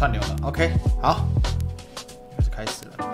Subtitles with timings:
[0.00, 1.26] 串流了，OK，好，
[2.34, 2.92] 开始开始了。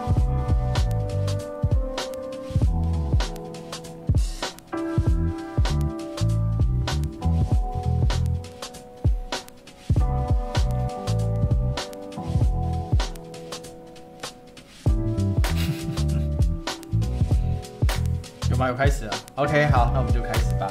[18.49, 18.69] 有吗？
[18.69, 20.69] 有开始了，OK，好，那我们就开始吧。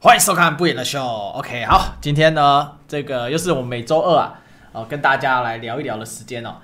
[0.00, 4.42] 欢迎收看不演的秀，OK，好，今天呢，这个又是我们每周二啊，
[4.72, 6.56] 哦，跟大家来聊一聊的时间哦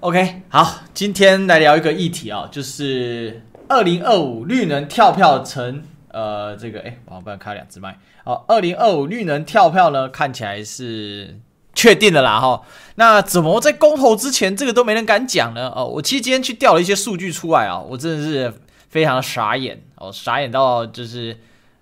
[0.00, 11.40] ，OK，好，今天来聊一个议题啊，就是二零二五绿能跳票成，呃，这个，哎，我不然开两只麦，好，二零二五绿能跳票呢，看起来是
[11.72, 12.60] 确定的啦，哈，
[12.96, 15.72] 那怎么在公投之前这个都没人敢讲呢？
[15.74, 18.52] 哦，我其实今天去调了一些数据出来啊，我真的是
[18.90, 21.38] 非常傻眼哦，傻眼到就是。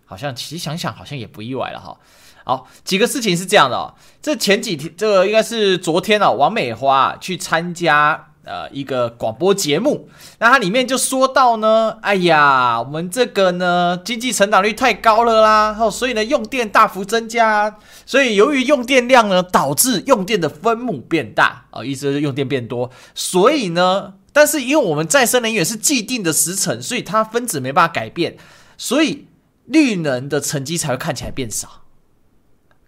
[0.07, 1.97] 好像其实想想好像也不意外了哈。
[2.45, 28.37] 好，几个事情是这样的哦，这前几天这个应该是昨天啊，王美花去参加呃一个广播节目，那它里面就说到呢，哎呀，我们这个呢经济成长率太高了啦，哦，所以呢用电大幅增加，所以由于用电量呢导致用电的分母变大啊，意思是用电变多，所以呢，但是因为我们再生能源是既定的时程，所以它分子没办法改变，
[28.77, 29.29] 所以。
[29.67, 31.84] 绿能的成绩才会看起来变少，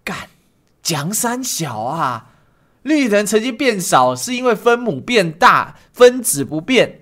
[0.07, 0.29] 干，
[0.81, 2.29] 讲三小啊！
[2.83, 7.01] 绿能成绩变少是因为分母变大，分子不变。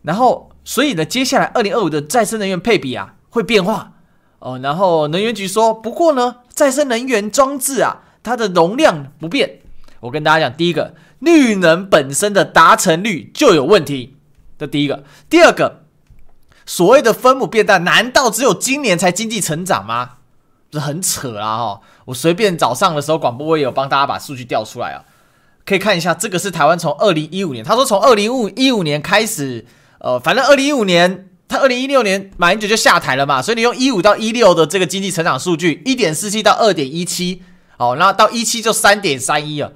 [0.00, 3.92] 然后，所以呢，接下来二零二五的再生能源配比啊会变化
[4.38, 4.58] 哦。
[4.62, 9.60] 然后能源局说，不过呢，再生能源装置啊，它的容量不变。
[10.00, 14.16] 我跟大家讲，第一个，绿能本身的达成率就有问题，
[14.58, 15.04] 这第一个。
[15.28, 15.84] 第二个。
[16.66, 20.12] 所谓的分母变大，难道只有今年才经济成长吗？
[20.74, 21.56] 是很扯啦！
[21.56, 25.04] 哈，我随便早上的时候广播我也有帮大家把数据调出来啊，
[25.64, 29.64] 可以看一下，这个是台湾从二零一五年，他说从二零一五年开始，
[29.98, 37.42] 呃，反正二零一五年他二零一六年马英九就下台了嘛，所以你用一五到一六的这个经济成长数据，一点四七到二点一七，
[37.78, 39.70] 哦，那到一七就三点三一啊，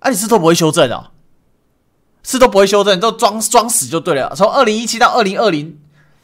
[0.00, 1.10] 啊，你是都不会修正哦，
[2.22, 5.78] 是都不会修正，都装装死就对了，从二零一七到二零二零。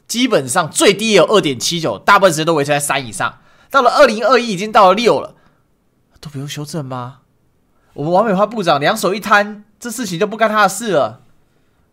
[0.08, 3.40] 基本上最低也有二点七九，大部分时间都维持在三以上。
[3.70, 5.34] 到了二零二一已经到了六了，
[6.20, 7.20] 都不用修正吗？
[7.94, 11.22] 我们王美花部长两手一摊，这事情就不干他的事了，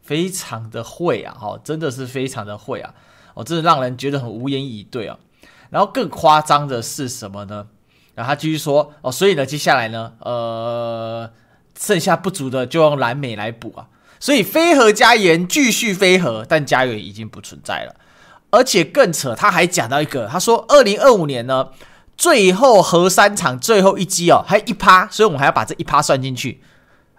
[0.01, 2.93] 非常的会啊，哈，真的是非常的会啊，
[3.33, 5.17] 哦，真的让人觉得很无言以对啊。
[5.71, 7.67] 然后更夸张的是什么呢？
[8.13, 11.29] 然后他继续说，哦，所以呢，接下来呢，呃，
[11.77, 17.95] 剩下不足的就用蓝美来补啊，所以非核家园继续非核，但家园已经不存在了。
[18.55, 21.67] 而且更扯，他还讲到一个，他说二零二五年呢，
[22.15, 26.61] 最后核三厂最后一机哦，还一趴，所以我们还要把这一趴算进去。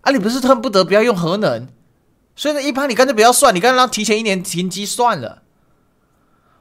[0.00, 1.68] 啊，你不是恨不得不要用核能，
[2.34, 5.42] 所以呢一趴你干脆不要算，你干脆让提前一年停机算了。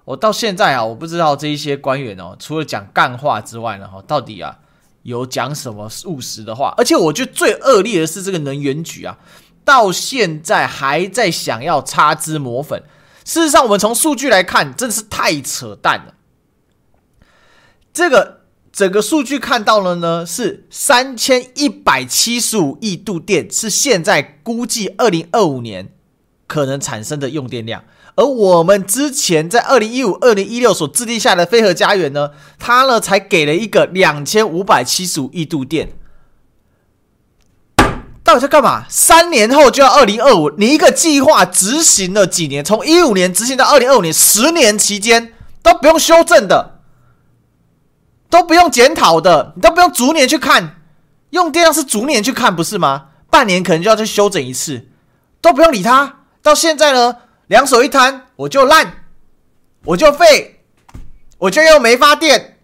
[0.03, 4.57] 我到现在啊，我不知道这一些官员哦，除了讲干话之外呢，哈，到底啊
[5.03, 6.73] 有讲什么务实的话？
[6.77, 9.17] 而且我觉得最恶劣的是这个能源局啊，
[9.63, 12.83] 到现在还在想要擦脂抹粉。
[13.25, 16.13] 事实上，我们从数据来看，真的是太扯淡了。
[17.91, 18.41] 这个
[18.71, 25.91] 整个数据看到了呢，是三千一百七十五亿度电，是现在估计二零二五年
[26.45, 27.83] 可能产生的用电量。
[28.15, 35.97] 而我们之前在二零一五、二零一六所制定下的飞核家园呢，它呢才给了一个两千五百七十五亿度电。
[38.25, 38.85] 到底在干嘛？
[38.89, 42.65] 三年后就要二零二五，你一个计划执行了几年？
[42.65, 46.79] 从一五年执行到二零二五年，十年期间都不用修正的，
[48.27, 50.81] 都不用检讨的，你都不用逐年去看，
[51.29, 53.09] 用电量是逐年去看，不是吗？
[53.29, 54.87] 半年可能就要去修整一次，
[55.39, 56.21] 都不用理它。
[56.41, 59.05] 到现在呢，两手一摊，我就烂，
[59.83, 60.63] 我就废，
[61.37, 62.57] 我就又没发电，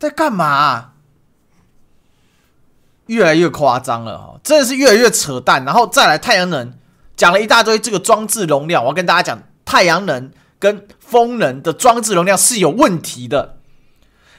[0.00, 0.91] 在干嘛？
[3.12, 5.64] 越来越夸张了哈，真的是越来越扯淡。
[5.64, 6.72] 然后再来太阳能，
[7.16, 13.56] 讲了一大堆这个装置容量，我要跟大家讲，太阳能跟风能的装置容量是有问题的。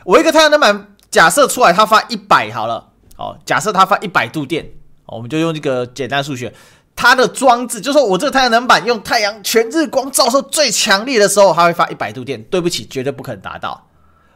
[0.05, 4.69] 我一个太阳能板假设出来，它发一百好了，哦，假设它发一百度电，
[5.05, 6.53] 我们就用这个简单数学，
[6.95, 12.41] 它的装置就说我这个太阳能板用太阳全日光照射最强烈的时候，它会发一百度电。
[12.43, 13.87] 对不起，绝对不可能达到，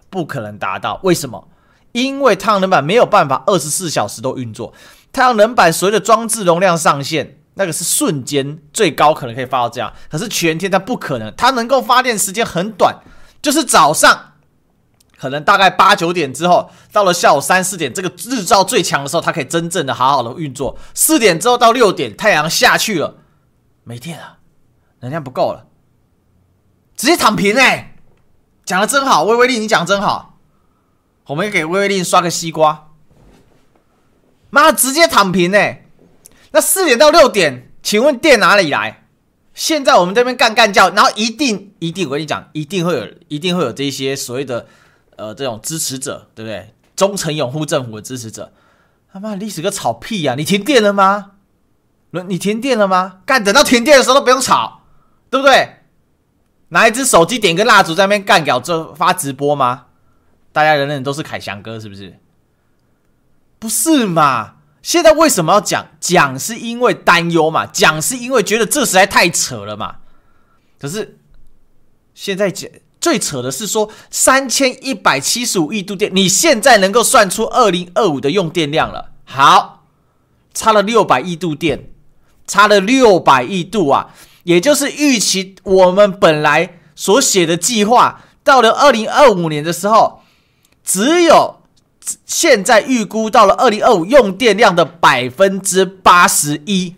[0.10, 1.48] 不可能达到，为什么？
[1.98, 4.72] 因为太阳能板没有办法二十四小时都运作，
[5.12, 12.98] 太阳能板所谓的装置容量上限，那个是瞬间最高可能可以发到这样，可是全天它不可能，它能够发电时间很短，
[13.42, 14.34] 就是早上
[15.18, 20.78] 可能大概八九点之后，到了下午三四点，这个日照最强的时候，它可以真正的好好的运作。
[20.94, 23.16] 四点之后到六点，太阳下去了，
[23.84, 24.38] 没电了，
[25.00, 25.66] 能量不够了，
[26.96, 27.96] 直接躺平哎！
[28.64, 30.27] 讲的真好，威威利，你讲的真好，
[31.28, 32.90] 我们给威威利刷个西瓜。
[34.50, 35.86] 妈，直接躺平哎！
[36.52, 39.06] 那四点到六点，请问电哪里来？
[39.54, 44.68] 现在我们这边干干叫，然后一定一定，我跟你讲，一定会有，一定会有这些所谓的。
[45.18, 46.76] 呃，这种支持者，对不对？
[46.96, 48.54] 忠诚拥护政府的支持者，
[49.12, 51.32] 他妈历史个吵屁呀、你停电了吗？
[52.28, 53.22] 你停电了吗？
[53.26, 54.84] 干，等到停电的时候都不用吵，
[55.32, 55.78] 对不对？
[56.68, 59.87] 拿一支手机点个蜡烛在那边干搞这发直播吗？
[60.58, 62.18] 大家人人都是凯翔哥，是不是？
[63.60, 64.56] 不是嘛？
[64.82, 65.90] 现在为什么要讲？
[66.00, 67.68] 讲是因为担忧嘛？
[67.68, 69.98] 讲是因为觉得这实在太扯了嘛？
[70.80, 71.20] 可是
[72.16, 72.68] 现在讲。
[73.00, 79.12] 最扯的是说，三千一百七十五亿度电，你现在能够算出二零二五的用电量了。
[79.26, 79.86] 好，
[80.56, 81.92] 差了六百亿度电，
[82.48, 84.12] 差了六百亿度啊！
[84.46, 90.17] 也就是预期我们本来所写的计划，到了二零二五年的时候，
[90.88, 91.60] 只有
[92.26, 96.96] 现在预估到了二零二五用电量的百分之八十一，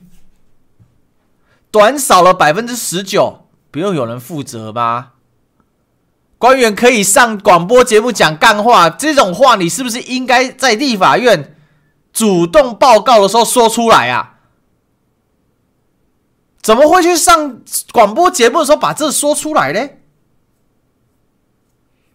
[1.71, 5.13] 短少了百分之十九，不用有人负责吗？
[6.37, 11.55] 官员可以上广播节目讲干话，这种话你是不是应该在立法院
[12.13, 14.35] 主动报告的时候说出来啊？
[16.61, 17.59] 怎么会去上
[17.91, 19.89] 广播节目的时候把这说出来呢？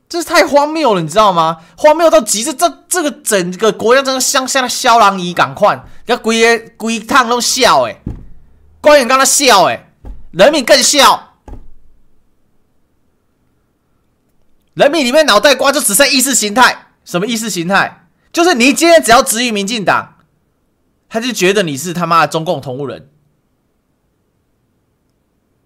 [0.09, 1.61] 这是太荒谬了，你知道吗？
[1.77, 8.01] 荒谬到极致，这这个整个国家真的像像肖郎一赶快，要规个规趟都笑诶，
[8.81, 9.87] 官员刚刚笑诶，
[10.31, 11.33] 人民更笑。
[14.75, 18.09] 人民里面脑袋瓜就只剩意识形态，什么意识形态？
[18.33, 20.17] 就是你今天只要质疑民进党，
[21.09, 23.09] 他就觉得你是他妈的中共同路人，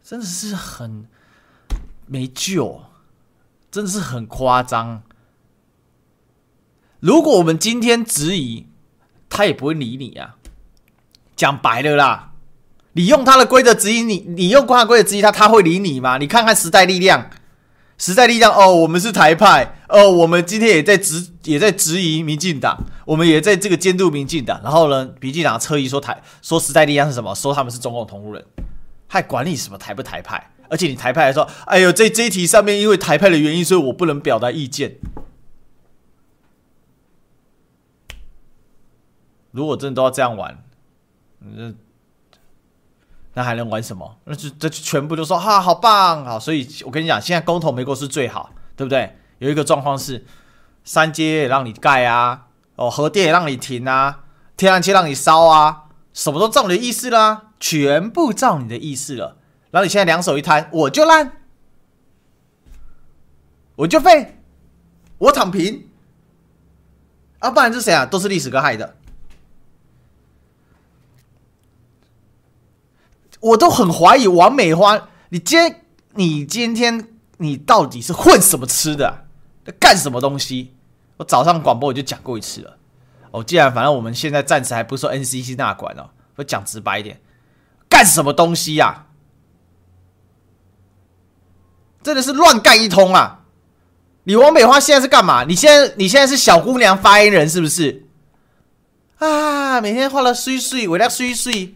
[0.05, 1.08] 真的是很
[2.05, 2.82] 没救，
[3.79, 5.05] 真的是很夸张。
[6.99, 8.67] 如果我们今天质疑，
[9.31, 10.35] 他也不会理你啊。
[11.37, 12.33] 讲白了啦，
[12.95, 16.19] 你用他的规则质疑你，你用他的规则质疑他，他会理你吗？
[16.19, 17.31] 你看看时代力量。
[17.99, 22.77] 时代力量哦，我们是台派哦，我们今天也在质也在质疑民进党，
[23.07, 24.61] 我们也在这个监督民进党。
[24.65, 27.33] 然后呢，民进党侧翼说台说时代力量是什么？
[27.33, 28.45] 说他们是中共同路人，
[29.07, 30.51] 还管你什么台不台派？
[30.69, 34.97] 而且你台派还说，哎呦，在这一题上面因为台派的原因，所以我不能表达意见。
[39.50, 40.62] 如果真的都要这样玩，
[41.41, 41.73] 那。
[43.35, 44.19] 那还能玩什么？
[44.25, 49.17] 那就这全部都说哈，好棒好，所以我跟你讲，现在公投没过是最好，对不对？
[49.38, 50.26] 有一个状况是，
[50.82, 54.25] 三阶也让你盖啊，哦，核电也让你停啊，
[54.56, 59.37] 天然气让你烧啊，什么都照你的意思啦，全部照你的意思了。
[59.70, 61.32] 然后你现在两手一摊，我就烂，
[63.76, 64.38] 我就废，
[65.19, 65.88] 我躺平，
[67.38, 68.06] 啊，不然是谁啊？
[68.06, 68.97] 都是历史哥害的。
[73.41, 75.76] 我都很怀疑王美花，你今
[76.14, 79.14] 你今天你到底是混什么吃的、啊，
[79.78, 80.75] 干什么东西？
[81.19, 82.78] 我早上广播我就讲过一次了。
[83.31, 87.21] 哦，既然反正我们现在暂时还不是说 NCC 那管哦，我讲直白一点，
[87.88, 89.07] 干什么东西呀、
[92.02, 93.40] 真的是乱干一通啊！
[94.25, 95.45] 你王美花现在是干嘛？
[95.45, 98.07] 你现在你现在是小姑娘发言人是不是？
[99.19, 101.75] 啊，每天画了碎碎，为了碎碎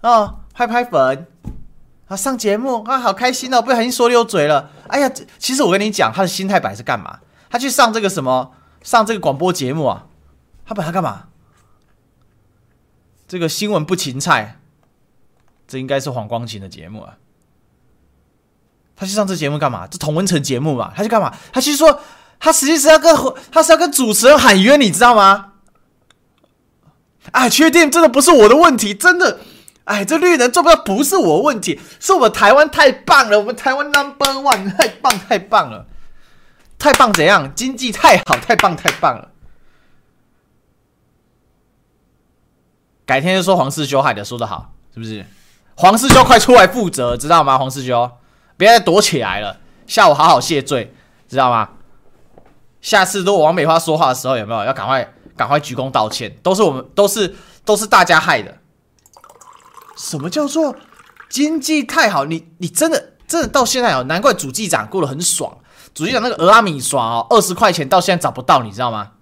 [0.00, 0.36] 啊。
[0.54, 1.26] 拍拍粉
[2.08, 3.62] 啊，上节目啊，好开心哦！
[3.62, 4.70] 不小心说溜嘴了。
[4.88, 7.20] 哎呀，其实我跟你讲，他的心态摆是干嘛？
[7.48, 8.52] 他去上这个什么，
[8.82, 10.06] 上这个广播节目啊？
[10.66, 11.28] 他本来干嘛？
[13.26, 14.60] 这个新闻不芹菜，
[15.66, 17.16] 这应该是黄光芹的节目啊。
[19.02, 19.84] 他去上这节目干嘛？
[19.88, 20.92] 这同温层节目嘛？
[20.96, 21.34] 他去干嘛？
[21.52, 22.00] 他去说，
[22.38, 23.12] 他实际是要跟
[23.50, 25.54] 他是要跟主持人喊冤，你知道吗？
[27.32, 29.40] 啊，确定真的不是我的问题，真的。
[29.86, 35.86] 哎，这绿人做不到不是我问题，是我们台湾太棒了，我们台湾 number one 太棒太棒了，
[36.78, 37.52] 太棒怎样？
[37.56, 39.30] 经济太好，太棒太棒了。
[43.04, 45.26] 改天就说黄世修害的，说的好，是不是？
[45.74, 47.58] 黄世修快出来负责，知道吗？
[47.58, 48.08] 黄世修，
[48.62, 50.94] 别再躲起来了，下午好好谢罪，
[51.28, 51.70] 知道吗？
[52.80, 56.36] 下次如果王美花说话的时候，有没有要赶快赶快鞠躬道歉？
[56.42, 58.58] 都是我们，都是都是大家害的。
[59.96, 60.76] 什么叫做
[61.28, 62.24] 经济太好？
[62.24, 65.58] 你你真的真的到现在哦，难怪主机长过得很爽。
[65.92, 69.12] 主机长那个俄阿米刷哦，二十块钱到现在找不到，你知道吗？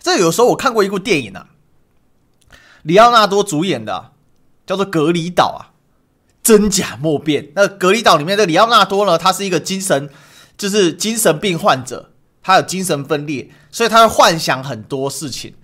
[0.00, 1.48] 这有时候我看过一部电影啊，
[2.82, 4.11] 里奥纳多主演的，
[4.66, 5.72] 叫做《隔离岛》啊，
[6.42, 7.50] 真假莫辨。
[7.54, 10.08] 那《隔离岛》里面的里奥纳多呢，他是一个精神，
[10.56, 12.10] 就是精神病患者，
[12.42, 15.54] 他有精神分裂，所以他会幻想很多事情。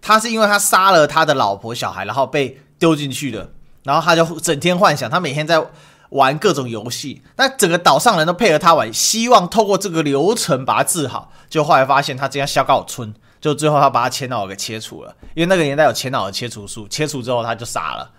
[0.00, 3.52] 他是因为他杀了他的老婆小孩，然后被丢进去的，
[3.84, 5.64] 然后他就整天幻想，他每天在
[6.10, 7.22] 玩各种游戏。
[7.36, 11.32] 那整个岛上人都配合他玩，希望透过这个流程把他治好。
[11.48, 13.14] 就后来发现他这样消告村。
[13.40, 18.10] 就最后他把他前脑给切除了，因为那个年代有前脑的切除术，切除之后他就傻了。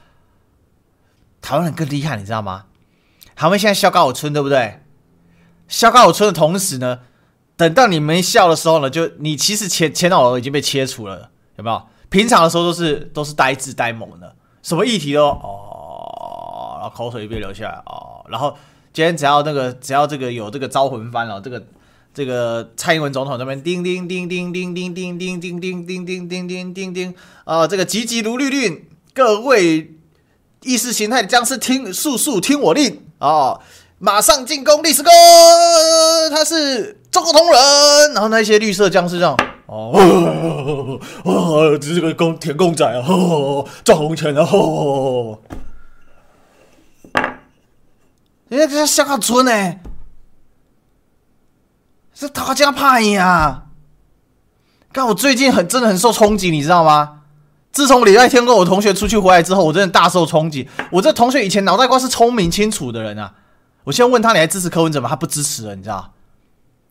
[1.45, 2.65] 台湾人更厉害，你知道吗？
[3.35, 4.81] 他们现在笑高我村，对不对？
[5.67, 7.01] 笑高我村的同时呢，
[7.55, 11.83] 等到你没笑的时候呢，就你其实前前脑已经被切除了，有没有？
[12.09, 18.57] 平常的时候都是都是呆滞呆萌的，什么议题都哦，然后口水一边流下来哦，然后
[18.91, 21.63] 今天只要那个只要这个有这个招魂幡了，这个。
[22.15, 29.97] 这个蔡英文总统这边叮叮叮叮叮叮叮叮叮叮叮叮叮叮叮叮啊，这个急急如律令，各位
[30.65, 33.59] 意识形态的僵尸听速速听我令啊，
[33.99, 35.09] 马上进攻历史哥，
[36.31, 38.13] 他是中国同仁。
[38.13, 43.05] 然后那些绿色僵尸这样哦 哦，这个公填公仔啊，
[43.85, 44.45] 赚红钱啊，
[48.49, 49.75] 人家这是香港村呢。
[52.17, 53.63] 是他家派呀！
[54.93, 57.23] 看我最近很真的很受冲击，你知道吗？
[57.75, 60.65] 自从礼拜天跟我同学出去回来之后，我真的大受冲击。
[60.89, 63.33] 我这同学以前脑袋瓜是聪明清楚的人啊！
[63.83, 65.09] 我现在问他你还支持柯文哲吗？
[65.09, 66.13] 他不支持了，你知道？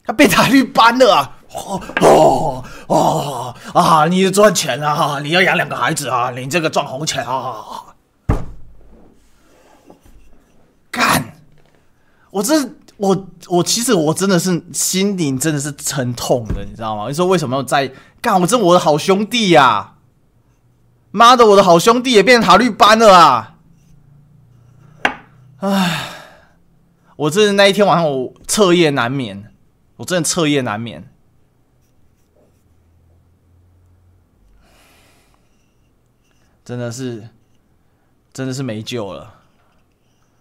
[0.04, 1.36] 他被打绿班了啊！
[1.54, 4.04] 哦哦哦啊！
[4.08, 5.20] 你赚钱啊！
[5.22, 6.30] 你要养两个孩子啊！
[6.36, 7.64] 你这个赚红钱啊！
[10.90, 11.32] 干！
[12.30, 12.54] 我这。
[12.96, 17.08] 我我其实我真的是心灵真的是沉痛的，你知道吗？
[17.08, 18.40] 你说为什么要在干？
[18.40, 19.93] 我真我的好兄弟呀、啊！
[21.16, 23.58] 妈的，我的好兄弟也变成塔绿班了啊！
[25.58, 26.10] 唉，
[27.14, 29.54] 我真的那一天晚上我彻夜难眠，
[29.94, 31.08] 我真的彻夜难眠，
[36.64, 37.28] 真的是
[38.32, 39.34] 真的是没救了。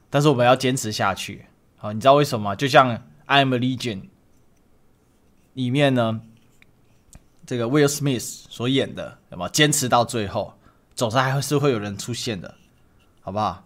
[0.10, 1.46] 但是我们要坚持下去。
[1.78, 2.56] 好，你知道为什么吗？
[2.56, 2.90] 就像
[3.28, 4.02] 《I Am a Legion》
[5.54, 6.20] 里面呢，
[7.46, 10.56] 这个 Will Smith 所演的，那么坚持到最后，
[10.96, 12.56] 总是还是会有人出现的，
[13.22, 13.64] 好不好？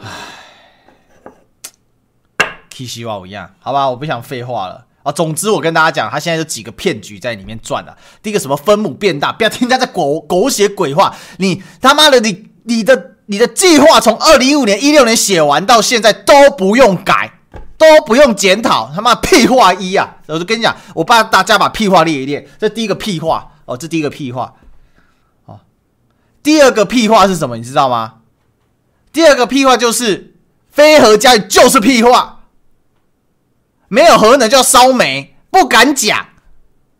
[0.00, 0.08] 唉，
[2.76, 5.12] 跟希望一样，好吧，我不想废话了啊。
[5.12, 7.96] 总之，我跟大家讲，他现在有几个骗局在里面转了。
[8.22, 13.16] 第一个，什么分母变大，不要听他在狗狗血鬼话，你他妈的，你你的。
[13.30, 17.32] 你的计划从二零一五年、一六年写完到现在都不用改，
[17.78, 20.16] 都不用检讨，他妈屁话一啊！
[20.26, 22.44] 我就跟你讲，我帮大家把屁话列一列。
[22.58, 24.52] 这第一个屁话哦，这第一个屁话。
[26.42, 27.56] 第二个屁话是什么？
[27.56, 28.14] 你知道吗？
[29.12, 30.34] 第二个屁话就是
[30.70, 32.44] 非核家就是屁话，
[33.88, 36.28] 没有核能就要烧煤，不敢讲。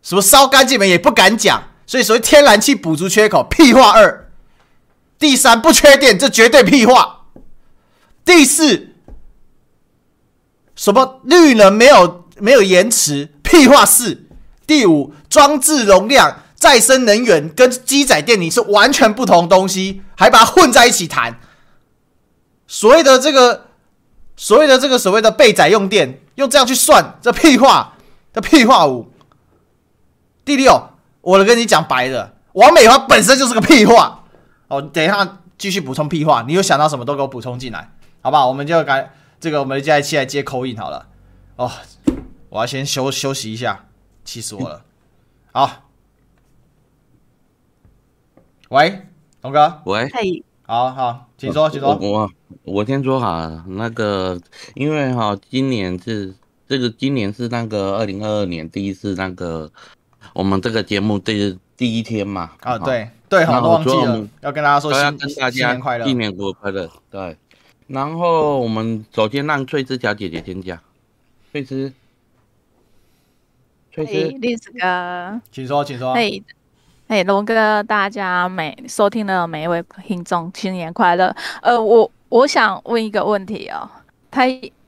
[0.01, 4.31] 什么烧干净煤也不敢讲，所以所谓天然气补足缺口，屁话二。
[5.19, 7.27] 第三，不缺电，这绝对屁话。
[8.25, 8.95] 第四，
[10.75, 14.25] 什么绿能没有没有延迟，屁话四。
[14.65, 21.39] 第五，装置容量、再生能源跟机载电力是完全不同东西，还把它混在一起谈。
[22.67, 23.65] 所谓的这个，
[24.37, 27.97] 所谓的这个所谓的备载用电，用这样去算，这屁话，
[28.31, 29.11] 这屁话五。
[30.45, 30.89] 第六，
[31.21, 34.23] 我跟你讲白的，王美华本身就是个屁话。
[34.67, 37.89] 哦，等一下继续补充屁话，你有想到什么都给我补充进来，
[38.21, 38.47] 好不好？
[38.47, 41.07] 我们就该这个，我们接下来来接 call in 好了。
[41.55, 41.71] 哦，
[42.49, 43.85] 我要先休休息一下，
[44.23, 44.83] 气死我了。
[45.51, 45.89] 好，
[48.71, 49.01] 喂，
[49.41, 50.09] 龙哥，喂，
[50.61, 51.93] 好好，请说，请说。
[51.93, 52.31] 我
[52.63, 54.39] 我先说哈，那个
[54.75, 56.33] 因为哈，今年是
[56.69, 59.69] 这个今年是那个二零二二年第一次那个
[60.33, 62.51] 我们这个节目第第一天嘛。
[62.61, 63.09] 啊，对。
[63.27, 66.89] 对，好多忘记了，要跟大家说新，跟大家新年快乐，新年快乐。
[67.09, 67.35] 对，
[67.87, 70.79] 然后我们首先让翠芝小姐姐先讲，
[71.51, 71.91] 翠芝，
[73.91, 76.13] 翠芝，历史哥，请说，请说。
[76.13, 76.41] 嘿，
[77.11, 81.35] 嘿，龙哥，大家每收听的每一位听众，新年快乐。
[81.61, 83.85] 呃，我我想问一个问题哦，
[84.31, 84.43] 他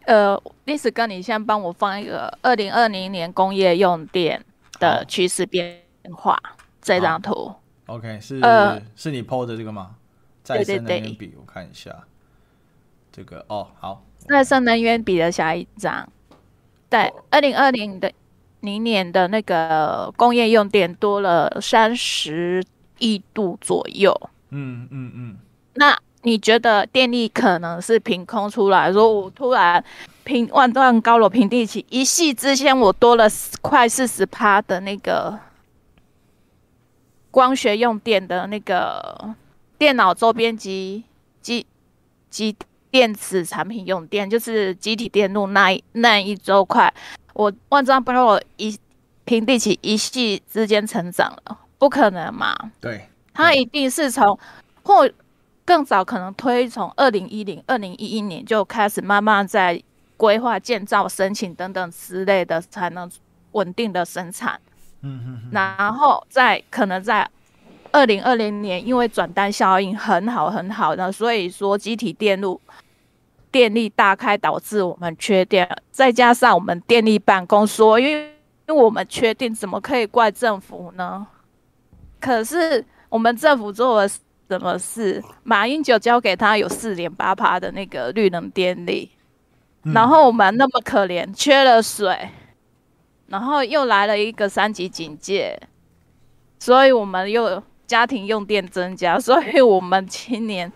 [0.06, 4.42] 呃，历史哥，你先帮我放一个二零二零年工业用电
[4.80, 5.82] 的趋势变
[6.16, 6.42] 化
[6.82, 7.54] 这张图。
[7.88, 9.98] OK，是呃，是你 PO 的这个吗？
[10.44, 11.94] 再生能源比，我看一下，
[13.12, 16.08] 这个哦，好，再生能源比的下一张，
[16.90, 18.10] 对，二零二零的
[18.64, 22.64] 零年的那个工业用电多了三十
[22.98, 24.30] 亿度左右。
[24.50, 25.38] 嗯嗯嗯，
[25.76, 29.84] 那你觉得电力可能是凭空出来，说我突然
[30.24, 33.28] 平万丈高楼平地起，一夕之间我多了
[33.62, 35.38] 快四十趴的那个
[37.30, 39.36] 光学用电的那个
[39.78, 41.04] 电脑周边及
[41.42, 41.66] 及
[42.30, 42.56] 及
[42.90, 46.94] 电子产品用电，就是集体电路那那一周块，
[47.34, 48.80] 我万丈高楼一
[49.26, 52.56] 平地起，一夕之间成长了，不可能嘛？
[52.80, 54.40] 对，它一定是从
[54.84, 55.10] 或。
[55.66, 59.82] 更早可能推从二零一零、二零一一年就开始慢慢在
[60.18, 63.10] 规划建造、申请等等之类的，才能
[63.54, 64.60] 稳定的生产。
[65.04, 65.50] 嗯嗯嗯。
[65.54, 67.26] 然后在可能在
[67.94, 72.60] 二零二零年，因为转单效应很好很好的，所以说积体电路
[73.54, 75.70] 电力大开，导致我们缺电。
[75.92, 78.24] 再加上我们电力办公说，因为
[78.68, 81.28] 因为我们缺电，怎么可以怪政府呢？
[82.20, 84.10] 可是我们政府做了。
[84.50, 85.24] 什么事？
[85.42, 89.10] 马英九交给他有四点八趴的那个绿能电力，
[89.84, 92.30] 嗯、然后我们那么可怜，缺了水，
[93.28, 95.60] 然后又来了一个三级警戒，
[96.60, 100.72] 所以我们又家庭用电增加，所以我们今年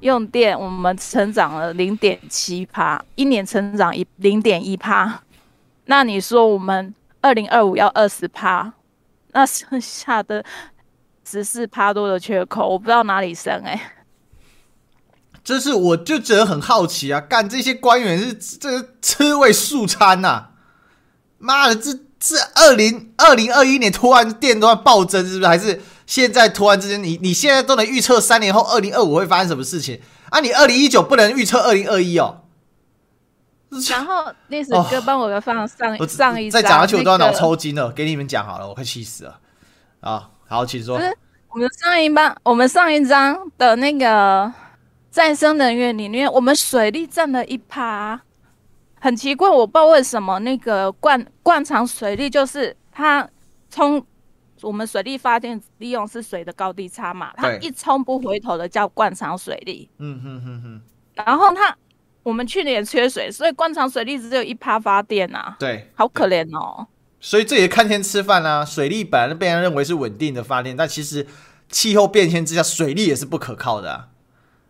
[0.00, 5.22] 用电我们成长了零点七趴，一年成长一零点一趴。
[5.86, 8.72] 那你说我们二零二五要二十趴，
[9.32, 10.44] 那剩下的？
[11.22, 13.80] 十四趴多的缺口，我不知道哪里生哎、欸。
[15.44, 20.48] 这是我就觉得很好奇啊，干这些官员是这个吃为素餐呐、
[21.38, 25.46] 妈的，这这二零二零二一年突然电都要暴增，是不是？
[25.46, 25.80] 还是
[26.10, 30.00] 现在突然之间，你你现在都能预测三年后二零二五会发生什么事情
[30.30, 30.40] 啊？
[30.40, 32.42] 你二零一九不能预测二零二一哦。
[33.88, 39.38] 然后历史哥帮我放上、哦、上一再讲下去我都要脑抽筋了，那个、给你们讲好了，我快气死了
[40.00, 40.30] 啊！
[40.48, 40.98] 好，请说。
[41.50, 44.52] 我们上一班，我们上一章的那个
[45.12, 48.20] 再生能源里面，我们水利占了一趴，
[49.00, 53.28] 很奇怪，我不知道为什么那个灌灌肠水利就是它
[53.70, 54.04] 冲，
[54.62, 59.88] 我们水力发电利用是水的高低差嘛，它一冲不回头的叫灌肠水利。
[59.98, 60.80] 嗯哼哼哼。
[61.14, 61.76] 然后它，
[62.22, 65.56] 我们去年缺水，所以灌肠水利只有一趴发电啊。
[65.58, 66.86] 对，好可怜哦。
[67.20, 68.64] 所以这也看天吃饭啊！
[68.64, 71.26] 水利本来被人认为是稳定的发电，但其实
[71.68, 74.08] 气候变迁之下，水利也是不可靠的啊。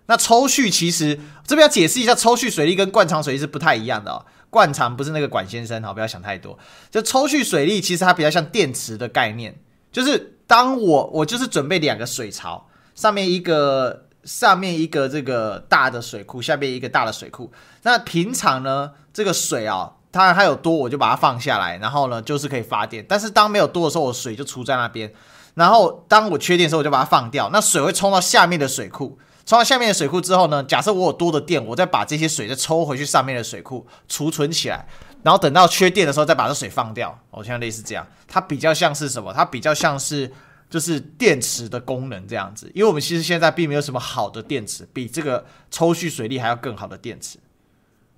[0.06, 4.26] 那抽蓄其实这边要解释一下，抽蓄水利跟灌肠水利是不太一样的哦。
[4.50, 6.58] 灌肠不是那个管先生，好，不要想太多。
[6.90, 9.60] 就抽蓄水利，其实它比较像电池的概念，
[9.92, 17.50] 就是当我我就是准备两个水槽，上面一个上面一个这个大的水库，下面一个大的水库。
[17.82, 19.94] 那平常呢，这个水啊。
[20.12, 23.06] 当然，它有多，我就把它放下来，然后呢，就是可以发电。
[23.08, 25.14] 但是当没有多的时候，我水就储在那边。
[25.54, 27.48] 然后当我缺电的时候，我就把它放掉。
[27.52, 34.88] 那水会冲到下面的水库，冲到下面的水库之后呢，假设我有多的电，我再把这些水再抽回去上面的水库储存起来。
[35.22, 37.18] 然后等到缺电的时候，再把这水放掉。
[37.30, 39.32] 我现在类似这样，它比较像是什么？
[39.32, 40.30] 它比较像是
[40.68, 42.70] 就是电池的功能这样子。
[42.74, 47.38] 因为我们其实现在并没有什么好的电池，比这个抽蓄水力还要更好的电池。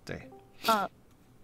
[0.04, 0.30] 对，
[0.68, 0.88] 嗯。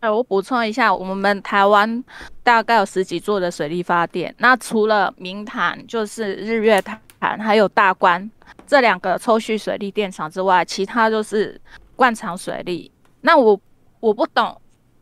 [0.00, 2.04] 哎，我补充一下，我们台湾
[2.44, 4.32] 大概有十几座的水力发电。
[4.38, 8.30] 那除了明潭，就是日月潭，还有大关
[8.64, 11.60] 这两个抽蓄水力电厂之外，其他就是
[11.96, 12.88] 灌肠水力。
[13.22, 13.60] 那我
[13.98, 14.56] 我不懂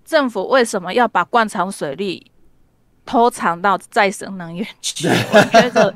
[0.07, 2.31] 政府为什么要把灌肠水利
[3.05, 5.07] 偷藏到再生能源去？
[5.35, 5.95] 我觉得。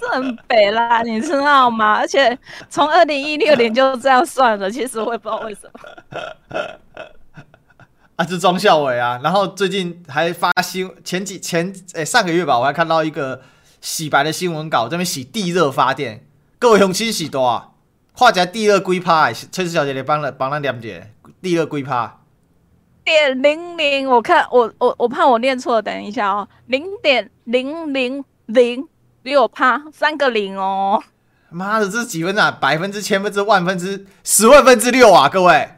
[0.00, 1.96] 是很北啦，你知道吗？
[1.96, 2.38] 而且
[2.70, 5.80] 从二零一六年就这样算了，其实我也不知道为什么。
[8.16, 13.42] 啊，是庄孝伟啊，然后最近还发新前几前诶、欸、上个月吧，我还看到一个
[13.82, 16.26] 洗白的新闻稿，这边洗地热发电，
[16.58, 17.67] 各位雄心洗多啊，
[18.18, 22.20] 画起来地热龟趴，崔氏小姐你帮了帮了两姐，第二龟趴。
[23.04, 28.88] 点零零，我看我我我怕我念错了，等一下哦，零点零零零。
[29.24, 31.02] 六趴三个零哦！
[31.50, 32.50] 妈的，这是几分啊？
[32.50, 35.28] 百分之、千分之、万分之、十万分之六啊！
[35.28, 35.72] 各位，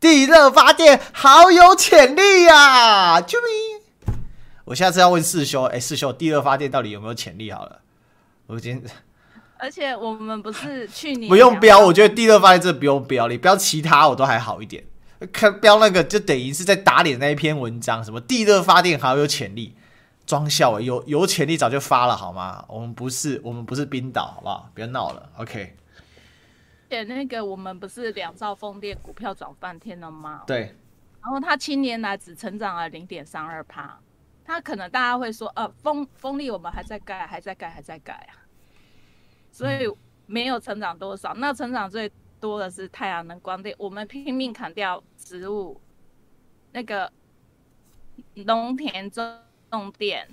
[0.00, 3.20] 地热发电好有潜力呀、啊！
[3.20, 4.16] 救命！
[4.64, 7.50] 我下次要问四修，哎，世修，地热发电到底有没有潜力？
[7.50, 7.80] 好了，
[8.46, 8.90] 我今天，
[9.58, 14.84] 而且我们不是去年 不用标，我觉得地热发电这不用标，你标其他我都还好一点。
[15.32, 19.74] 看标那个就等于是在打脸那一篇文章，什么地热发电好有潜力。
[20.26, 22.64] 装笑，有有潜力早就发了好吗？
[22.68, 24.68] 我们不是我们不是冰岛，好不好？
[24.74, 25.76] 别闹了，OK。
[26.90, 30.42] 且那个我们不是两兆风电股票涨半天了吗？
[30.44, 30.74] 对。
[31.22, 33.96] 然后它七年来只成长了零点三二趴，
[34.44, 38.34] 它可能大家会说，呃，风风力我们还在盖，还在盖，还在盖啊，
[39.56, 39.90] 所以
[40.26, 41.32] 没有成长多少。
[41.34, 45.80] 那成长最多的是太阳能光电，我们拼命砍掉植物，
[46.72, 47.10] 那个
[48.34, 50.28] 农田种电、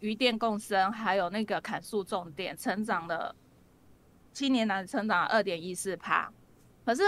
[0.00, 3.34] 渔电共生，还有那个砍树种电，成长的
[4.34, 6.30] 七年来成长了二点一四趴。
[6.84, 7.02] 可是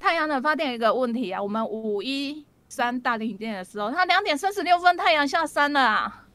[0.00, 2.44] 太阳能发电有一个问题啊，我们五一。
[2.66, 6.26] 三大停电的时候，它两点三十六分太阳下山了啊！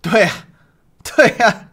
[0.00, 0.48] 对啊，
[1.02, 1.71] 对啊，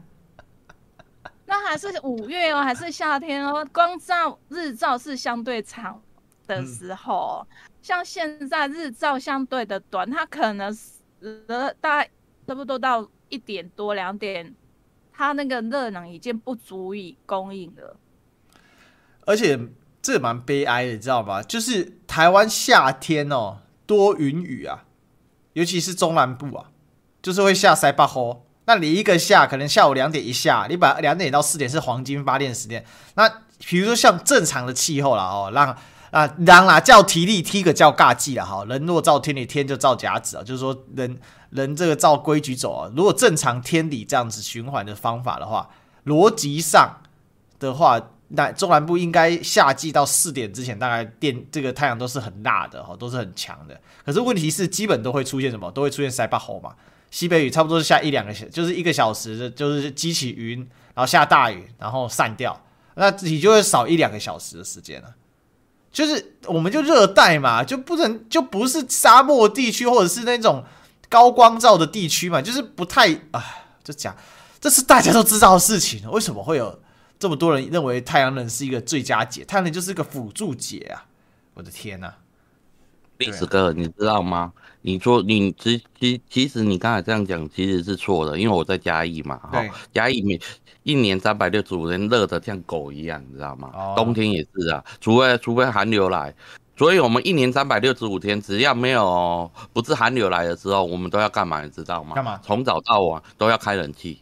[1.50, 6.02] 那还是五月哦，还是夏天哦，光照日照是相对长
[6.48, 7.46] 的时候，
[7.82, 10.74] 像现在日照相对的短，它可能
[11.20, 12.10] 呃大概
[12.48, 14.56] 差不多到一点多两点，
[15.12, 17.98] 它那个热能已经不足以供应了，
[19.26, 19.60] 而且。
[20.02, 21.44] 这蛮悲哀的，你知道吗？
[21.44, 24.86] 就是台湾夏天哦，多云雨啊，
[25.52, 26.72] 尤其是中南部啊，
[27.22, 28.46] 就是会下塞巴吼。
[28.70, 32.86] 那你一个下，可能下午两点一下，你把两点到四点是黄金发电时间。
[33.16, 33.28] 那
[33.66, 35.76] 比如说像正常的气候啦，哦，让
[36.12, 38.64] 啊让啦叫体力踢个叫尬技了哈。
[38.70, 42.92] 人若照天理，天就照甲子啊，就是说人人这个照规矩走啊。
[42.96, 45.72] 如果正常天理这样子循环的方法的话，
[46.06, 47.02] 逻辑上
[47.58, 48.00] 的话。
[48.32, 53.82] 那中南部应该夏季到四点之前，大概电这个太阳都是很大的哈，都是很强的。
[54.06, 55.72] 可是问题是，基本都会出现什么？
[55.72, 56.76] 都会出现西北雨嘛。
[57.12, 60.60] 西北雨差不多是下一两个小，就是一个小时，就是激起云，
[60.94, 65.16] 然后下大雨，然后散掉，那你就会少一两个小时的时间了。
[65.92, 70.64] 就是我们就热带嘛，就不能就不是沙漠地区或者是那种
[71.10, 73.44] 高光照的地区嘛，就是不太啊，
[73.84, 74.16] 就讲
[74.60, 76.80] 这是大家都知道的事情，为什么会有？
[77.20, 81.04] 这么多人认为太阳能是一个最佳解，太阳能就是一个辅助解啊！
[81.54, 82.14] 我的天呐，
[83.18, 84.54] 历史哥，你知道吗？
[84.82, 89.64] 你说你其其其实你刚才这样讲其实是错的，因为我在嘉义嘛，哈，
[89.94, 90.40] 嘉义每
[90.84, 93.70] 一年三百六十五天热得像狗一样，你知道吗？
[93.74, 96.34] 哦、冬天也是啊，除非除非寒流来，
[96.78, 101.62] 所以我们一年三百六十五天，只要没有不是寒流来的时候，我们都要干嘛？
[101.62, 102.16] 你知道吗？
[102.16, 102.40] 干嘛？
[102.42, 104.22] 从早到晚都要开冷气。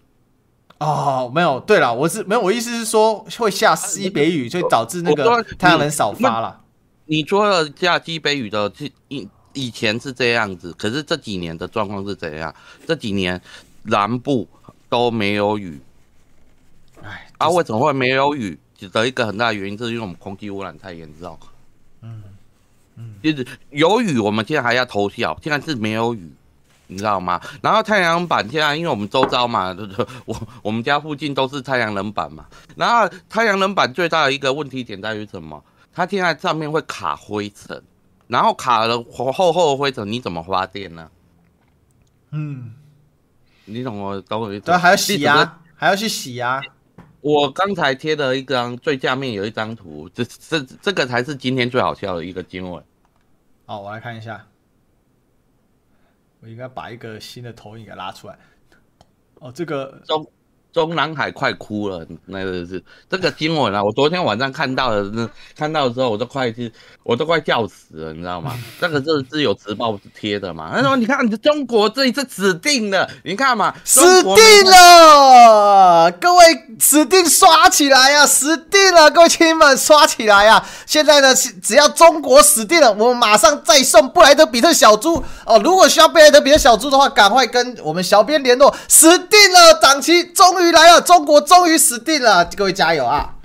[0.79, 6.61] 哦，没有，对了，我是没有，我意思是说会下西北雨，就导致那个太阳能少发了。
[7.05, 8.71] 你说了下西北雨的，
[9.07, 12.53] 以以前是这样子，可是这几年的状况是怎样？
[12.85, 13.41] 这几年
[13.83, 14.47] 南部
[14.87, 15.79] 都没有雨。
[17.01, 18.57] 哎，啊，为什么会没有雨？
[18.91, 21.37] 的一个很大的原因，就是因为我们空气污染太严重。
[22.01, 22.23] 嗯
[22.95, 26.31] 嗯，就是有雨，我们现在还要偷笑，现在是没有雨。
[26.89, 27.41] 你知道吗？
[27.61, 29.75] 然后太阳能板现在，因为我们周遭嘛，
[30.25, 32.45] 我我们家附近都是太阳能板嘛。
[32.75, 35.61] 然后太阳能板最大的一个问题点在于什么？
[35.93, 37.81] 它现在上面会卡灰尘，
[38.27, 41.09] 然后卡了厚厚的灰尘，你怎么发电呢？
[42.31, 42.73] 嗯，
[43.65, 44.65] 你懂我懂我意思？
[44.65, 46.61] 对，还要洗啊，还要去洗啊。
[47.21, 52.83] 我刚才贴的一张最下面有一张图，这这这个才是今天最好笑的一个经文。
[53.65, 54.45] 好，我来看一下。
[56.39, 58.37] 我应该把一个新的投影给拉出来。
[59.39, 60.29] 哦，这个中
[60.77, 63.83] 中南海快哭了，那个是这个新闻啊！
[63.83, 68.53] 我昨天晚上看到的， 看到的时候我都快去，我都快叫死了，你知道吗？
[68.79, 70.69] 这个是自由时报贴的嘛？
[70.75, 74.35] 他说：“你看，中国这一次死定了，你看嘛，死定
[74.69, 76.11] 了！
[76.21, 76.45] 各位
[76.79, 79.09] 死定刷起来呀、死定了！
[79.09, 85.59] 各位亲们刷起来呀、现在呢，只要中国死定了，我们马上再送布莱德比特小猪哦。
[85.63, 88.71] 如果需要布莱德比特小猪的话，赶快跟我们小编联络。
[88.87, 93.35] 死定了，档期终于。”来了，中国终于死定了，各位加油啊！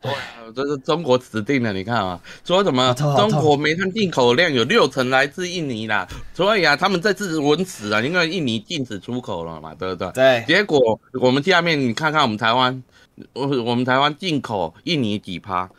[0.00, 0.12] 对，
[0.54, 10.10] 这是中国死定了，你看啊，说什么中国煤炭进口量有六成来自印尼啦，所以啊，他们这次稳死啊，因为印尼禁止出口了嘛，对不对？
[10.12, 10.44] 对。
[10.46, 12.82] 结果我们下面你看看我们台湾，
[13.32, 15.70] 我我们台湾进口印尼几趴？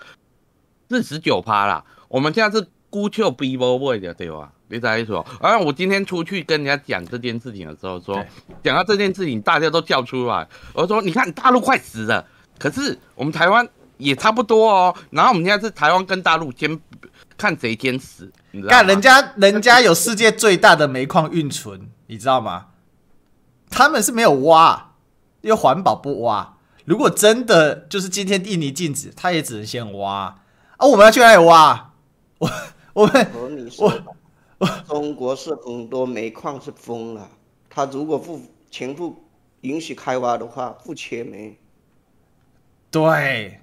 [0.89, 4.51] 四十九趴啦，我们现在是孤丘逼波位的，对吧？
[4.67, 8.25] 别在意说，而我今天出去跟人家讲这件事情的时候，说
[8.63, 10.47] 讲到这件事情，大家都叫出来。
[10.73, 12.25] 我说，你看大陆快死了，
[12.57, 14.95] 可是我们台湾也差不多哦。
[15.11, 16.79] 然后我们现在是台湾跟大陆先
[17.37, 18.71] 看谁先死，你知道？
[18.71, 22.67] 看人家人家有世界最大的煤矿运存，你知道吗？
[23.69, 24.93] 他们是没有挖，
[25.41, 26.57] 因为环保不挖。
[26.85, 30.35] 如果真的就是今天印尼禁止，他也只能先挖
[30.77, 30.87] 啊。
[30.87, 31.91] 我们要去哪里挖？
[32.39, 32.51] 我
[32.93, 33.27] 我们
[33.77, 34.12] 我。
[34.87, 37.29] 中国是很多煤矿是封了，
[37.69, 39.15] 他如果不全部
[39.61, 41.57] 允许开挖的话，不缺煤。
[42.91, 43.59] 对，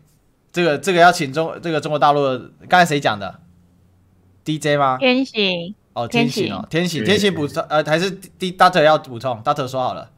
[0.52, 2.20] 这个这个要请中这个中国大陆，
[2.68, 3.40] 刚才谁讲的
[4.44, 4.98] ？DJ 吗？
[4.98, 5.74] 天行。
[5.92, 10.10] 哦，天行哦，天行，天行补充呃，还是 D Doctor 要补充，Doctor 说好了。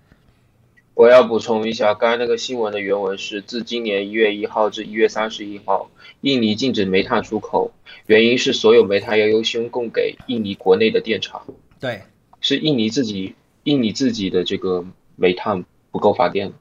[0.94, 5.88] 我要补充一下，刚才那个新闻的原文是自今年一月一号至一月三十一号，
[6.20, 7.72] 印尼禁止煤炭出口，
[8.06, 11.42] 原因是所有煤炭要优先供给印尼国内的电厂。
[11.80, 12.02] 对，
[12.40, 14.84] 是印尼自己印尼自己的这个
[15.16, 16.52] 煤炭不够发电，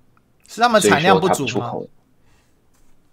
[0.48, 1.74] 是他们产量不足吗？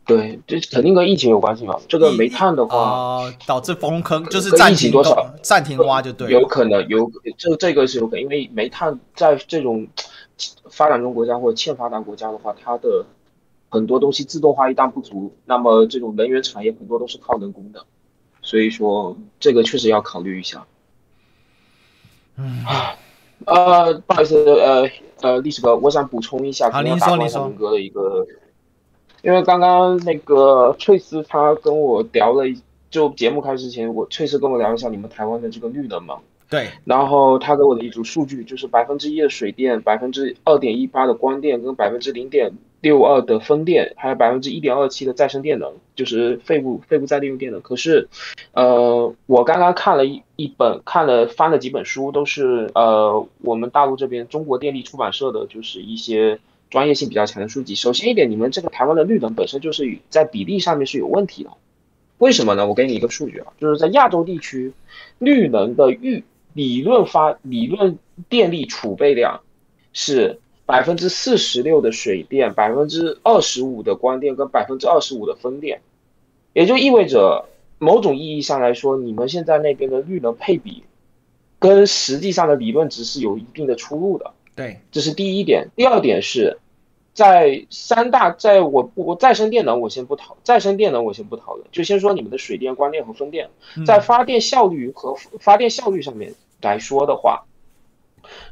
[0.07, 1.79] 对，这肯定跟疫情有关系嘛。
[1.89, 2.77] 这个煤炭的话，
[3.25, 6.31] 呃、导致封坑，就是暂停多少，暂停挖就对。
[6.31, 9.89] 有可能有这这个是有可能，因为煤炭在这种。
[10.70, 13.05] 发展中国家或者欠发达国家的话，它的
[13.68, 17.85] 很多东西自动化一旦不足，那么这种能源产业很多都是靠人工的，
[18.42, 20.66] 所以说这个确实要考虑一下。
[22.37, 22.96] 嗯啊，
[23.46, 24.88] 呃，不好意思，呃
[25.20, 27.40] 呃，历史哥，我想补充一下，好，您说您说。
[27.40, 28.27] 龙哥的一个，
[29.22, 32.44] 因为刚刚那个翠丝他跟我聊了，
[32.90, 36.20] 就节目开始之前，我翠丝跟我聊一下你们台湾的这个绿能嘛。
[36.51, 47.61] 对，然后他给我的一组数据就是百分之一的水电，百分之二点一八的光电，跟百分之零点六二的风电，还有百分之一点二七的再生电能，就是废物废物再利用电能。
[47.61, 48.09] 可是，
[48.53, 56.39] 呃，我刚刚看了一一本，看了翻了几本书，都是呃我们大陆这边中国电力出版社的，就是一些
[56.71, 57.75] 专业性比较强的书籍。
[57.75, 61.51] 首先一点，你们这个台湾的绿能本身就是在比例上面是有问题的，
[62.17, 62.67] 为什么呢？
[62.67, 64.73] 我给你一个数据啊，就是在亚洲地区，
[65.19, 69.41] 绿能的预理论发理论电力储备量
[69.93, 75.81] 是百分之四十六的水电，百分之二十五的光电跟百分之二十五的风电，
[76.53, 77.47] 也就意味着
[77.79, 80.83] 某种意义上来说，你们现在那边的绿能配比
[81.59, 84.33] 跟实际上的理论值是有一定的出入的。
[84.55, 85.69] 对，这是第一点。
[85.77, 86.59] 第二点是
[87.19, 93.51] 在三大，在我我再生电能我先不讨，再生电能我先不讨论，就先说你们的水电、光电和风电，
[93.85, 96.33] 在发电效率和发电效率上面。
[96.61, 97.45] 来说的话，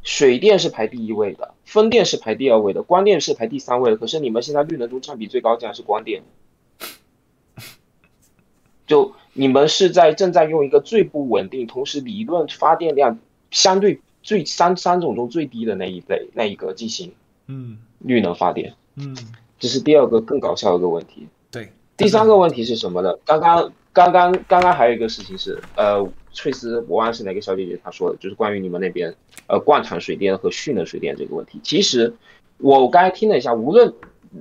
[0.03, 3.95] 水电是排第一位的，风电是排第二位的，光电是排第三位的。
[3.95, 6.23] 可是你们现在绿能中占比最高竟然是光电，
[8.85, 13.17] 就你们是在正在用一个最不稳定，同时理论发电量
[13.51, 17.13] 相对最三三种中最低的那一类那一个进行，
[17.47, 19.15] 嗯，绿能发电，嗯，
[19.59, 21.27] 这是第二个更搞笑的一个问题。
[21.51, 23.15] 对，第三个问题是什么呢？
[23.25, 26.07] 刚刚刚刚刚刚还有一个事情是，呃。
[26.33, 29.11] 翠丝，我忘了是哪个小姐姐她说的，就是关于你们那边
[29.47, 31.59] 呃灌产水电和蓄能水电这个问题。
[31.63, 32.13] 其实
[32.59, 33.91] 我刚才听了一下，无论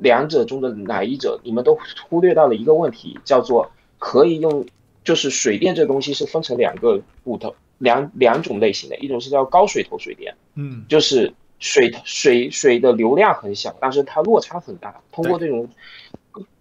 [0.00, 4.66] 两者中的哪一者，你们都忽略到了一个问题，叫做可以用，
[5.04, 15.68] 就是水电这东西是分成两个不同两两种类型的，一种是叫高水头水电，嗯，就是水水水的流量很小，但是它落差很大，通过这种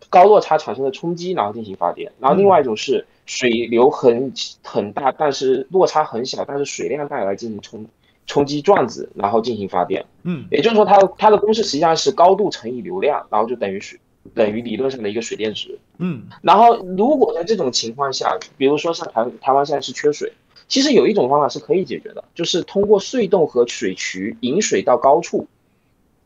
[0.09, 2.11] 高落差产生的冲击，然后进行发电。
[2.19, 3.05] 然后另外一种是。
[3.27, 4.31] 水流很
[4.63, 7.83] 很大，但是落差很小，但是水量带来进行冲
[8.27, 10.05] 冲击转子，然后进行发电。
[10.21, 13.99] 嗯，也就是说它，它它的公式实际上是高度乘以流量，然后就等于水
[14.35, 15.79] 等于理论上的一个水电值。
[15.97, 20.31] 嗯，然后如果在这种情况下，比如说像台台湾现在是缺水，
[20.67, 25.47] 其实有一种方法是可以解决的，就是通过隧洞和水渠引水到高处，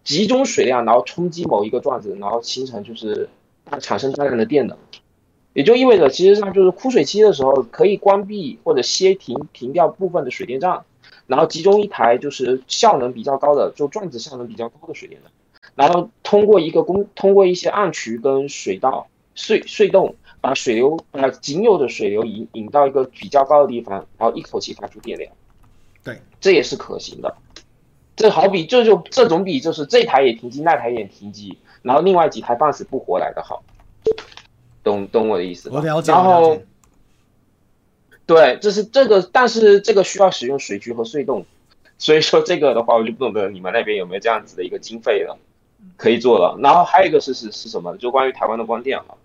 [0.03, 3.29] 集中水量，然后冲击某一个转子，然后形成就是
[3.79, 4.77] 产生大量的电能。
[5.53, 10.85] 也就意味着，其实上就是枯水期的时候，可以关闭或者歇停停掉部分的水电站，
[11.27, 15.31] 然后集中一台就是效能比较高的，就转子效能比较高的水电站，
[15.75, 25.31] 然后通过一个工，通过一些暗渠跟水道隧隧洞，把水流把仅有的水流引引到一个比较高的地方，然后一口气发出电量。
[26.03, 27.35] 对，这也是可行的。
[28.15, 33.63] 这好比这就这种比就是这台也停机，那台也停机，然后另外几台半死不活来的好。
[34.83, 36.11] 懂懂我的意思，我了解。
[36.11, 36.57] 然后，
[38.25, 41.45] 对，这是这个，但是这个需要使用水渠和隧洞，
[41.97, 45.37] 所以说这个的话，我就不懂得你们那边有没有这样子的一个经费了，
[45.97, 46.57] 可以做了。
[46.61, 47.95] 然后还有一个是是是什么？
[47.97, 49.17] 就关于台湾的光电哈，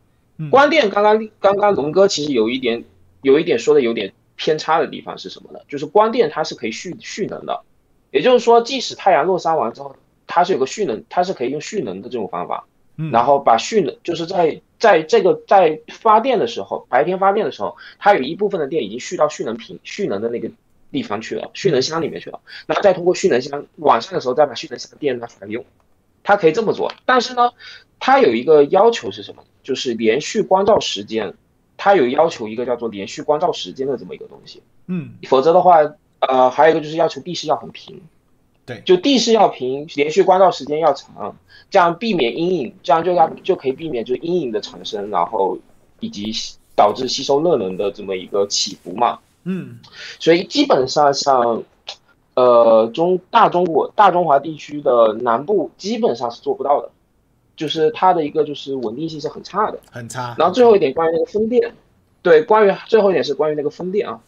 [0.50, 2.84] 光电刚刚刚刚龙哥其实有一点
[3.22, 5.60] 有一点说的有点偏差的地方是什么呢？
[5.68, 7.62] 就是光电它是可以蓄蓄能的，
[8.10, 9.94] 也就是说，即使太阳落山完之后，
[10.26, 12.66] 它是有个蓄能，它是可以用蓄能的这种方法。
[13.10, 20.48] 然后把蓄能，就是在在这个在发电的时候，白天发电的时候，它有一部分的电已经蓄到蓄能瓶、蓄能的那个
[20.92, 22.38] 地方去了，蓄能箱里面去了。
[22.66, 25.64] 然后再通过蓄能箱，晚上的时候再把蓄能箱的电拿出来用，
[26.22, 26.92] 它可以这么做。
[27.04, 27.50] 但是呢，
[27.98, 29.42] 它有一个要求是什么？
[29.64, 31.34] 就是连续光照时间，
[31.76, 34.62] 它有要求一个叫做连续光照时间的这么一个东西。
[34.86, 35.78] 嗯，否则的话，
[36.20, 38.00] 呃，还有一个就是要求地势要很平。
[38.66, 41.36] 对，就地势要平，连续光照时间要长，
[41.70, 45.58] 这样避免阴影，这样就要就可以避免就是阴影的产生，然后
[46.00, 46.32] 以及
[46.74, 49.18] 导致吸收热能的这么一个起伏嘛。
[49.44, 49.78] 嗯，
[50.18, 51.62] 所以基本上像，
[52.32, 56.90] 呃，中大中国大中华地区的南部基本上是做不到的，
[57.56, 60.34] 就是它的一个就是稳定性是很差的，很差。
[60.38, 61.72] 然后最后一点关于那个风电，
[62.22, 64.20] 对，关于最后一点是关于那个风电啊。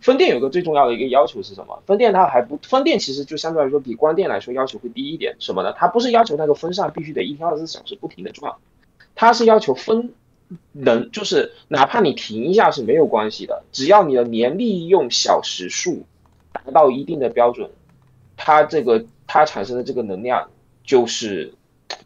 [0.00, 1.82] 风电有个最重要的一个要求是什么？
[1.86, 5.36] 风电它还不，风电其实就相对来说比光电来说要求会低一点。
[5.38, 5.74] 什么呢？
[5.76, 8.54] 它不是要求那个风扇必须得一天二十四小时不停的转，
[9.14, 10.10] 它是要求风
[10.72, 16.06] 能，就是哪怕你停一下是没有关系的，只要你的年利用小时数
[16.50, 17.68] 达到一定的标准，
[18.38, 20.48] 它这个它产生的这个能量
[20.82, 21.52] 就是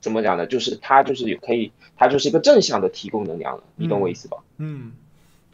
[0.01, 0.47] 怎么讲呢？
[0.47, 3.63] 就是它就是可以，它就是一个正向的提供能量了。
[3.77, 4.39] 你懂我意思吧？
[4.59, 4.87] 嗯。
[4.87, 4.93] 嗯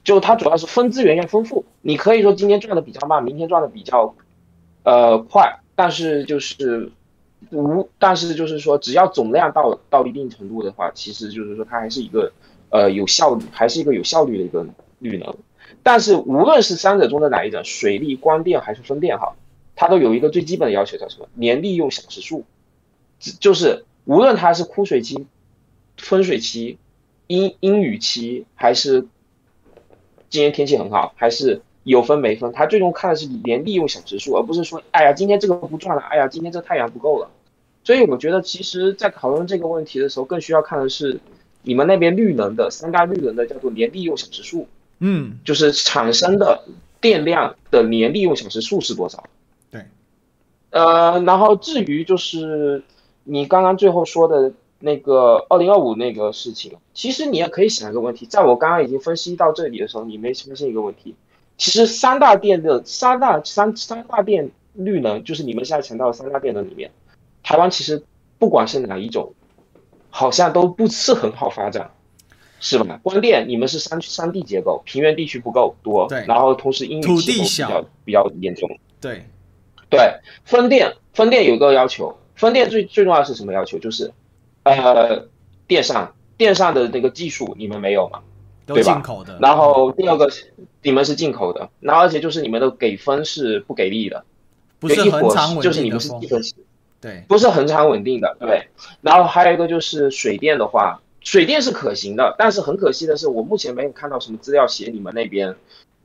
[0.05, 4.15] 就它主要是分资源要丰富，你可以说今天赚的比较慢，明天赚的比较，
[4.83, 6.93] 呃快，但是就是
[7.51, 12.31] 无，但是就是说只要总量到到一定程度的话，其实就是说它还是一个
[12.69, 14.67] 呃有效率，还是一个有效率的一个
[14.99, 15.35] 绿能。
[15.83, 19.35] 但是无论是三者中的哪一种，水利、光电还是风电哈，
[19.75, 21.27] 它都有一个最基本的要求叫什么？
[21.33, 22.45] 年利用小时数，
[23.41, 25.27] 就是无论它是枯水期、
[25.97, 26.79] 分水期、
[27.27, 29.07] 阴阴雨期还是。
[30.31, 32.51] 今天天气很好，还是有分没分？
[32.51, 37.31] 它最终看的是年利用小时数，而不是说，哎呀，今天这个不赚了，哎呀，今天这太阳不够了。
[37.85, 41.21] 所以我觉得，其实，在讨论这个问题的时候，更需要看的是
[41.63, 44.67] 你们那边绿能的三大绿能的叫做年利用小时数，
[44.99, 46.65] 嗯，就是产生的
[47.01, 49.23] 电量的年利用小时数是多少？
[49.71, 49.85] 对，
[50.71, 52.83] 呃，然后至于就是
[53.25, 54.53] 你刚刚最后说的。
[54.81, 61.15] 那个二零二五那个事情，其实你也可以想一个问题，在我刚刚已经分析到这里的时候，你没发现一个问题？
[61.57, 66.91] 其实三大电的三大三三大电绿能，就是你们现在强调的三大电能里面，
[67.43, 68.05] 台湾其实
[68.39, 69.33] 不管是哪一种，
[70.11, 71.91] 好像都不是很好发展，
[72.61, 73.01] 是吧？
[73.03, 78.69] 光电你们是山山地结构，平原地区不够多，对，然后同时因为土地小比较严重，
[79.01, 79.25] 对，
[79.89, 83.79] 对，风电风电有个要求，风电最最重要的是什么要求？
[83.79, 84.13] 就是。
[84.67, 85.29] 呃，
[85.67, 88.21] 电商电商的那个技术你们没有吗？
[88.65, 89.39] 都进口的。
[89.39, 90.27] 然后第二个，
[90.81, 94.25] 你们是进口的，然后而且就是你们的给分是不给力的，
[94.81, 95.63] 不是恒常稳定的。
[95.63, 96.41] 就是你们是基本
[96.99, 98.67] 对，不是恒常稳定的，对。
[99.03, 105.55] 然后还有一个就是水电的话，水电是可行的，但是很可惜的是，我目前没有看到什么资料写你们那边，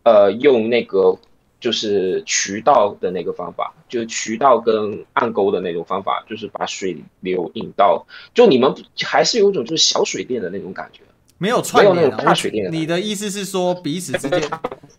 [0.04, 1.18] 呃，用那个。
[1.60, 11.02] 就是渠道的那个方法，就是渠道跟暗沟的那种方法，就是把水流引到，就你们还是有一种就是小水电的那种感觉，
[11.38, 12.72] 没有串联、啊，没有那种大水电的。
[12.72, 14.42] 你的意思是说彼此之间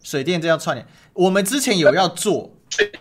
[0.03, 0.87] 水电这样串联？
[1.15, 2.55] 我们之前有要做，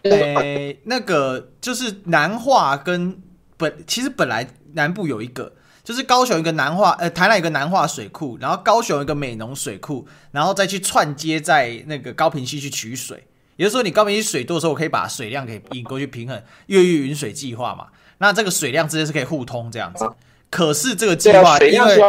[0.04, 3.22] 诶、欸，那个就是南化跟
[3.58, 13.26] 本，其实本来南部有一个，就是高雄一个南化，呃，台南一个南化水库，然后高雄一个美浓水库，然后再去串接在那个高平溪去取水。
[13.60, 17.88] 也就是说，你高屏溪水多的时候，我可以把水量给引过去平衡越狱云水计划嘛？
[18.20, 20.10] 那这个水量之间是可以互通这样子。
[20.50, 22.00] 可是这个计划因为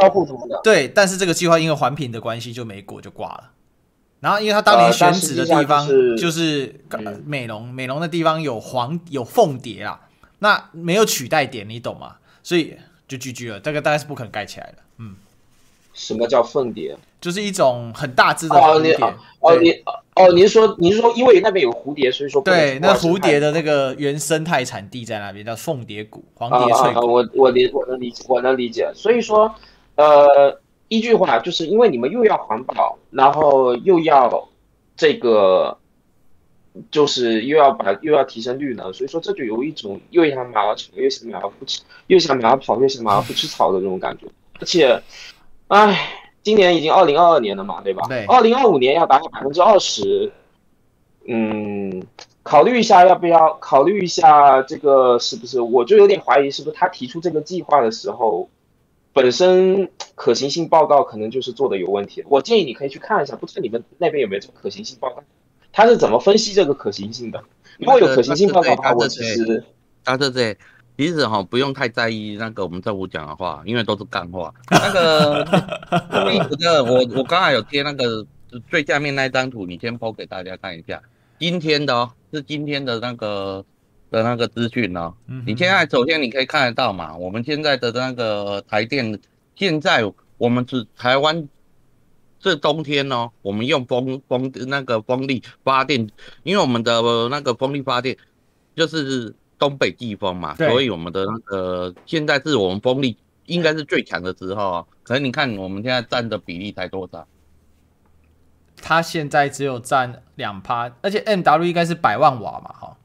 [0.63, 3.51] 对，但是这个计划因为环评的关系就没过就挂了。
[4.21, 6.85] 然后因为他当年选址的地方就是
[7.27, 10.03] 美浓，美浓的地方有黄有凤蝶啊，
[10.39, 12.17] 那没有取代点，你懂吗？
[12.45, 12.77] 所以
[13.09, 14.79] 就 GG 了，这个大概是不可能盖起来的。
[14.99, 15.17] 嗯，
[15.93, 16.97] 什么叫凤蝶？
[17.21, 18.95] 就是一种很大只的蝴蝶。
[19.41, 19.71] 哦，你
[20.15, 27.07] 哦，您是说您是说，因为那边有蝴蝶，所以说对，那蝴蝶的那个原生态产地在那边，叫凤蝶谷、黄蝶翠谷。
[27.13, 28.91] 我我理我能理解，我能理解。
[28.95, 29.55] 所以说，
[29.97, 34.49] 呃，一句话就是因为你们又要环保，然后又要
[34.97, 35.77] 这个，
[36.91, 44.27] 就是又要把又要提升绿能，所以说这就有一种又想马儿跑，又想马儿不吃，又想马儿跑，又想马儿不吃草的这种感觉。
[44.59, 45.03] 而且，
[45.71, 46.17] 唉。
[46.43, 48.03] 今年已经二零二二年了嘛，对吧？
[48.09, 48.25] 对。
[48.25, 50.33] 二零二五年要达到百分之二十，
[51.29, 52.03] 嗯，
[52.43, 55.61] 考虑一下要不要考虑一下这个是不是？
[55.61, 58.49] 我就有点怀疑，是不是他提出这个计划的时候，
[59.13, 62.25] 本身可行性报告可能就是做的有问题。
[62.27, 65.23] 我建议你可以去看一下，不知道你们那边有没有这个可行性报告？
[65.73, 67.45] 他是怎么分析这个可行性的？
[67.79, 69.63] 如果有可行性报告的话，我其实
[70.05, 70.57] 啊，对对。
[71.01, 74.53] 其实哈，不用太在意那个我们政府讲的话，因为都是干话。
[74.71, 75.47] 那个，
[76.11, 78.27] 那个我我刚才有贴那个
[78.69, 81.01] 最下面那一张图，你先 po 给大家看一下。
[81.39, 83.65] 今天的哦，是今天的那个
[84.11, 85.15] 的那个资讯哦。
[85.47, 89.19] 你现在首先你可以看得到嘛，我们现在的那个台电，
[89.57, 90.05] 现在
[90.37, 91.49] 我们是台湾
[92.39, 96.11] 这冬天哦，我们用风风那个风力发电，
[96.43, 98.19] 因为我们的那个风力发电
[98.77, 99.35] 就是。
[99.61, 104.85] 东北季风嘛，所以我们的那个现在是我们风力应该是最强的时候。
[105.05, 107.27] 可是你看我们现在占的比例才多少？
[108.83, 112.97] 它现在只有占两趴，而且 MW 应该是百万瓦嘛，哈，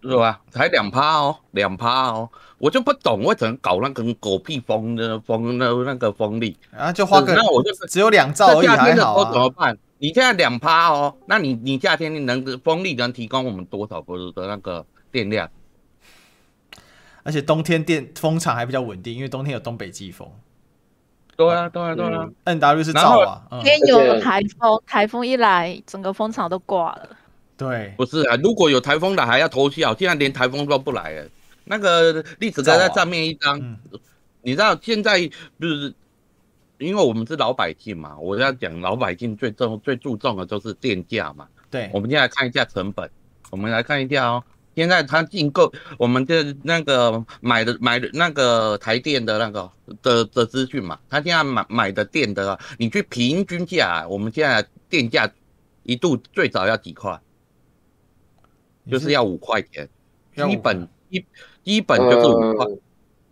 [0.00, 0.40] 是吧？
[0.50, 9.30] 才两趴哦，两趴哦，我就不懂为什么搞那个狗屁风的风的那个风力，然后就花个，那我就只有两兆而已，还好啊。
[9.30, 9.76] 怎么办？
[9.98, 15.50] 你现在两趴哦，那你你夏天你能风力能提供我们多少不的那个电量？
[17.22, 20.30] 而且冬天电风场还比较稳定，因为冬天有东北季风。
[21.36, 22.28] 对啊，对啊，对啊。
[22.44, 27.08] NW 是造啊，今天有台风，台风一来，整个风场都挂了。
[27.56, 31.28] 对，不是啊，如果有台风来还要偷笑，现在连台风都不来了。
[31.64, 33.78] 那个历史哥在上面一张，啊嗯、
[34.42, 35.94] 你知道现在就是
[36.78, 41.46] 因为我们是老百姓嘛，我要讲老百姓最重最注重的就是电价嘛。
[41.70, 43.08] 对，我们现在来看一下成本，
[43.50, 44.44] 我们来看一下哦。
[44.74, 49.70] 现在他进购我们的那个买的买的那个台电的那个
[50.02, 55.30] 的的资讯嘛，他现在买买的电的，你去平均价，我们现在电价
[55.82, 57.20] 一度最早要几块？
[58.90, 59.88] 就是要五块钱，
[60.34, 61.24] 基本一
[61.62, 62.66] 基本就是五块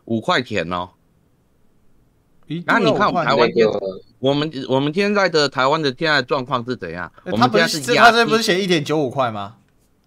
[0.04, 0.90] 五块钱哦。
[2.66, 3.66] 那你看我们台湾电
[4.18, 7.10] 我们我们现在的台湾的现在状况是怎样？
[7.24, 9.56] 我们现在是他这不是写一点九五块吗？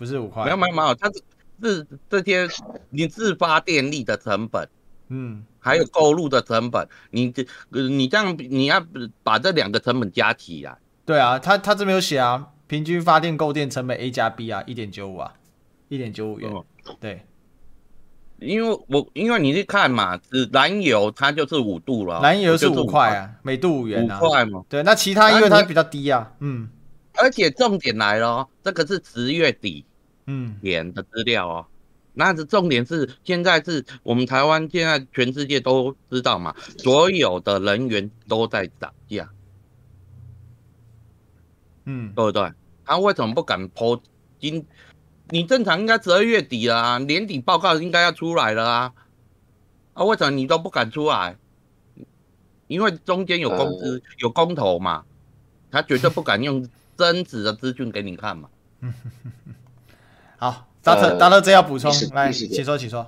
[0.02, 1.22] 不是五块，没有没有没有，它是
[1.62, 2.48] 是这些
[2.90, 4.68] 你自发电力的成本，
[5.10, 8.84] 嗯，还有购入的成本，你这你这样你要
[9.22, 10.76] 把这两个成本加起来。
[11.06, 15.36] 对啊，他他这边有写啊，平均发电购电成本 A 加 B 啊，一点九五啊，
[15.88, 16.52] 一点九五元。
[16.52, 16.66] 哦、
[17.00, 17.24] 对，
[18.40, 24.66] 因为我因为你去看嘛，是燃油它就是五度了，燃油是五块啊，每度五元啊，五块嘛。
[24.68, 26.68] 对，那其他因为它比较低啊，嗯，
[27.14, 29.86] 而且重点来了，这个是十月底。
[30.26, 31.66] 嗯，点的资料哦，
[32.14, 39.30] 那是重点是现在是我们台湾现在全世界都知道嘛，所有的人员都在涨价，
[41.86, 42.52] 嗯，对不对？
[42.86, 44.02] 他为什么不敢抛
[44.40, 44.66] 今？
[45.30, 48.94] 你正常应该十二月底了啊，年底报告应该要出来了啊，
[49.94, 51.38] 啊，为什么你都不敢出来？
[52.68, 55.06] 因为中间有公司有公投嘛，
[55.70, 56.68] 他绝对不敢用
[56.98, 58.50] 真实的资讯给你看嘛。
[60.42, 63.06] 好，达特达特这要补充，来，请说，请说。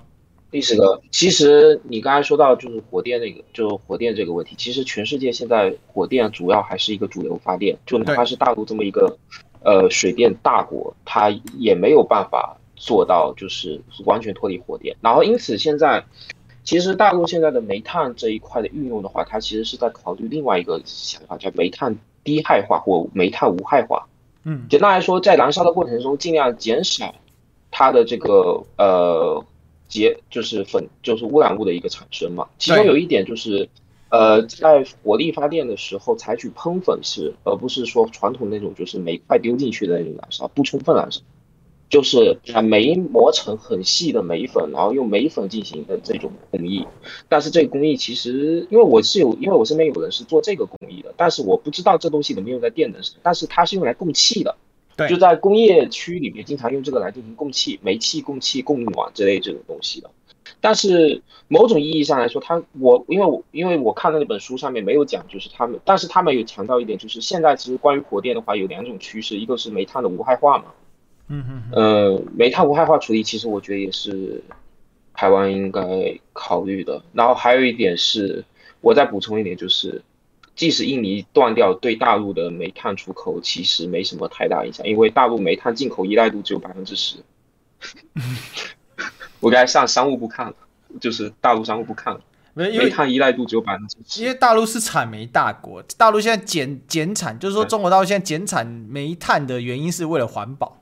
[0.51, 9.17] 历史哥，其实你刚才说到就是火电那个，就是火电这个问题，其实全世界现在火电主要还是一个主流发电，就哪怕是大陆这么一个，
[9.63, 14.95] 呃，水电大国，它也没有办法做到就是完全脱离火电。
[15.01, 16.05] 然后因此现在，
[16.63, 24.05] 其实大陆现在的煤炭这一块的运用的话，它其实是在考虑另外一个想法，叫煤炭低害化或煤炭无害化。
[24.43, 27.15] 嗯，简单来说，在燃烧的过程中尽量减少。
[27.75, 29.43] 它的这个呃
[29.87, 33.67] 结就是粉就是污染物的一个产生嘛，其中有一点就是，
[34.09, 41.21] 呃，在火力发电的时候采取喷粉式，而不是说传统那种就是煤块丢进去的那种燃烧，不充分燃烧，
[41.89, 46.85] 就是把煤磨成很细的煤粉，然后用煤粉进行的这种工艺。
[47.27, 54.55] 但是这个工艺其实，因为我是有，因为我身边有人是做这个工艺的，但是我不知道这东西能不能用在电能上，但是它是用来供气的。
[54.95, 60.09] 对，就在工业区里面，经常用这个来进行供气、煤气供气、供暖之类这种东西的。
[60.59, 70.65] 但是某种意义上来说，它我因为我因为我看的那本书上面没有讲，就是他们，但是他们有强调一点，就是现在其实关于火电的话有两种趋势，一个是煤炭的无害化嘛，
[71.27, 74.43] 嗯嗯，呃，煤炭无害化处理其实我觉得也是
[75.13, 75.81] 台湾应该
[76.33, 77.01] 考虑的。
[77.13, 78.43] 然后还有一点是，
[78.81, 80.01] 我再补充一点就是。
[80.55, 87.17] 即使印尼断掉对大陆的煤炭出口，其实没什么太大影响，因为大陆煤炭进口依赖度只有百分之十。
[89.41, 90.53] 我该上商务部看了，
[91.01, 92.21] 就是大陆商务部看了，
[92.53, 94.21] 煤炭依赖度只有百分之十。
[94.21, 100.79] 因为大陆是产煤大国，大陆现在减减产，就是说中国大陆现在减产煤炭的原因是为了环保，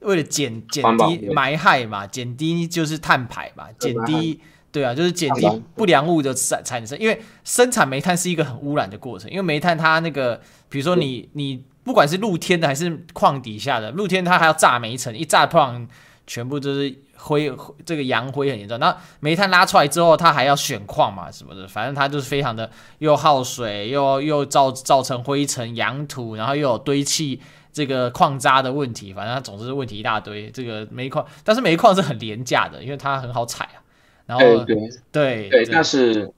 [0.00, 4.40] 为了减减低霾害嘛，减低就是碳排嘛，减低。
[4.72, 9.30] 对啊，就是减低不良物的产产生，因为生产煤炭是一个很污染的过程。
[9.30, 15.86] 因为煤炭它那个，比如说你你不管是露天的还是矿底下的，露天它还要炸煤层，一炸矿，
[16.26, 17.52] 全部都是灰，
[17.84, 18.78] 这个扬灰很严重。
[18.78, 27.38] 那煤炭拉出来之后，它还要选矿嘛什么的，反正它就是非常的又耗水，又又造造成灰尘、扬土，然后又有堆砌
[27.74, 30.50] 这个矿渣的问题，反正它总之是问题一大堆。
[30.50, 33.81] 这个煤矿，但是煤矿是很廉价的，因为它很好采啊。
[34.38, 34.76] 然后对
[35.10, 35.48] 对。
[35.50, 36.30] 对，但是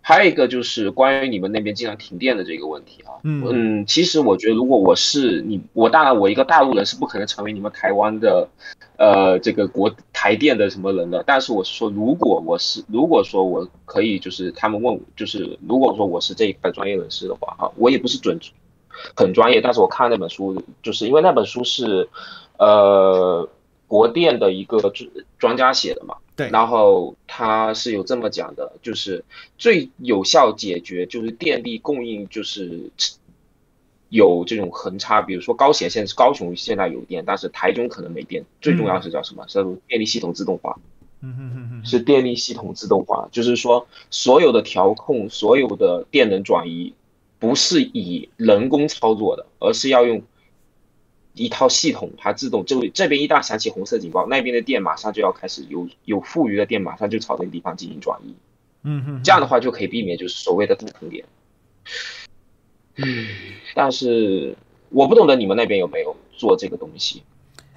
[0.00, 3.44] 还有一个就是关于你们那边经常停电的这个问题啊，嗯。
[3.48, 8.48] 嗯，其实我觉得如果我是你，我当然我一个大陆人是不可能成为你们台湾的，
[8.96, 11.22] 呃，这个国台电的什么人的。
[11.24, 18.38] 但是我是说，如果我是，如果说我可以，就是他们问，就是如果说我是这一块专业人士的话啊，我也不是准
[19.14, 22.08] 很专业，但是我看那本书，就是因为那本书是，
[22.58, 23.48] 呃，
[23.90, 26.14] 国电的一个专专家写的嘛。
[26.36, 29.24] 对，然后他是有这么讲的，就是
[29.58, 32.88] 最有效解决就是电力供应就是
[34.08, 38.44] 有这种横差，比如说高显现是高雄现在有电，但是台中可能没电。
[38.60, 39.44] 最重要是叫什么？
[39.48, 40.78] 是电力系统自动化。
[41.22, 46.94] 嗯嗯嗯嗯，是电力系统自动化，就是说所有的调控、所有的电能转移
[47.40, 50.22] 不是以人工操作的，而是要用。
[51.34, 58.34] 一套系统，它自动就这边一旦响起红色警报，那边的电马上就要开始有有富余的电，马上就朝那个地方进行转移。
[58.82, 61.24] 嗯哼，这样的话就可以避免就是所谓的大停电。
[62.96, 63.26] 嗯，
[63.74, 64.56] 但是
[64.88, 67.22] 我不懂得你们那边有没有做这个东西，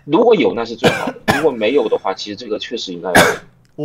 [0.06, 3.12] 如果有那是最好的，如果没有的话，其实这个确实应该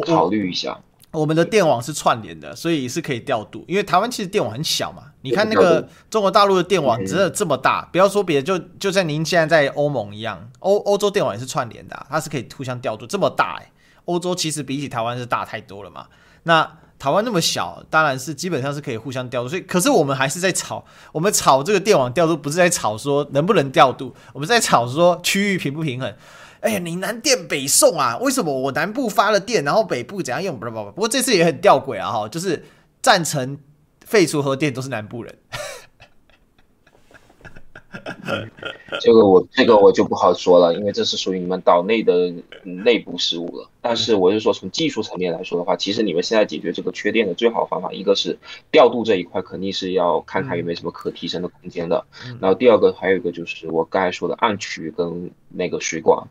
[0.07, 0.81] 考虑一下。
[1.11, 3.65] 我们的电网是串联的，所以是可以调度。
[3.67, 13.07] 因为台湾其实电网很小嘛，你看那个中国大陆的电网真的这么大，不要说别的，就就像您现在在欧盟一样，欧欧洲电网也是串联的啊，它是可以互相调度。
[13.07, 13.73] 这么大哎，
[14.05, 16.07] 欧洲其实比起台湾是大太多了嘛。
[16.43, 19.49] 那台湾那么小，当然是基本上是可以互相调度。
[19.49, 26.13] 所以，可是我们还是在吵，我们吵这个电网调度，不是在吵说能不能调度，我们在吵说区域平不平衡。
[26.61, 28.19] 哎呀，你南电北送啊？
[28.19, 30.59] 为什么我南部发了电，然后北部怎样用？
[30.59, 32.11] 不不不，不过这次也很吊诡啊！
[32.11, 32.65] 哈，就是
[33.01, 33.59] 赞成
[34.05, 35.39] 废除核电都是南部人。
[39.01, 42.33] 这个我这个我就不好说了，因为这是属于你们岛内的
[42.63, 43.69] 内部事务了。
[43.81, 48.37] 但是我是说，从技术层面来说的话，其实你们现在解决这个缺电的最好方法，一个是
[48.71, 52.05] 调度这一块，肯定是要看看有没有什么可提升的空间的。
[52.41, 56.27] 然后第二个还有一个就是我刚才说的暗渠跟那个水管。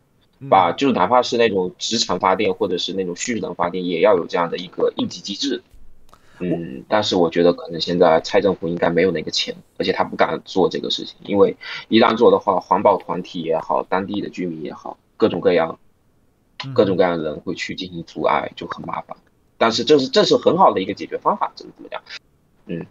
[0.49, 5.61] 把就哪怕是那种直场发电或者是那种蓄能发电，也要有这样的一个应急机制。
[6.39, 11.57] 嗯，但是我觉得可能现在蔡政府应该没有那个钱，而且他不敢做这个事情，因为
[11.87, 15.79] 一旦做的话，环保团体也好，当地的居民也好，各种各样、
[16.75, 19.17] 各种各样的人会去进行阻碍，就很麻烦。
[19.57, 22.01] 但是这是这是很好的一个解决方法，怎么怎么样？
[22.67, 22.85] 嗯。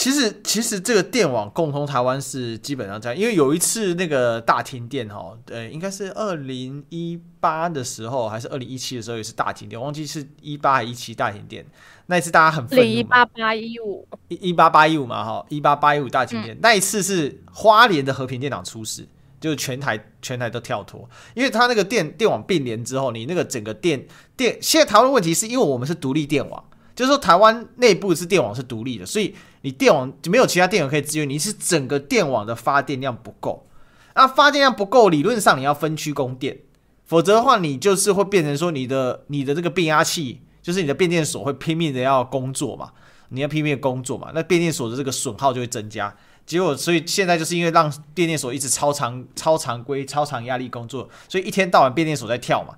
[0.00, 11.66] 其实，其实这个电网共通台湾是基本上这样，因为有一次那个大停电哈，呃，应该是二零一八的时候，还是二零一七的时候，也是大停电，忘记是一八还是一七大停电。
[12.06, 12.82] 那一次大家很愤怒。
[12.82, 16.56] 一八八一五一一八八一五嘛哈，一八八一五大停电。
[16.56, 19.06] 嗯、那一次是花莲的和平电脑出事，
[19.38, 26.64] 就全台全台都跳脱，因为它那个电电网并联之后，你那个整个电电，现在台湾问题是因为我们是独立电网，
[27.00, 29.34] 就是说台湾内部是电网是独立的，所以。
[29.62, 33.66] 你电网就没有其他电网可以支援，你是整个电网的发电量不够，
[34.14, 36.60] 那发电量不够，理论上你要分区供电，
[37.04, 42.92] 否则的话，你就是会变成说你的你的这个变压器，就是你的变电所会拼命的要工作嘛，
[43.28, 52.74] 你要拼命的工作嘛，那变电所的这个损耗就会增加，结果所以现在就是因为让变电所一直超长超常规超长压力工作，所以一天到晚变电所在跳嘛。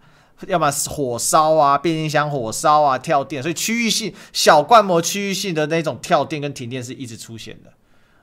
[0.48, 7.72] 要么火烧啊，变电箱火烧啊，跳电，所以区域性小规模区域性的那种跳电跟停电是一直出现的，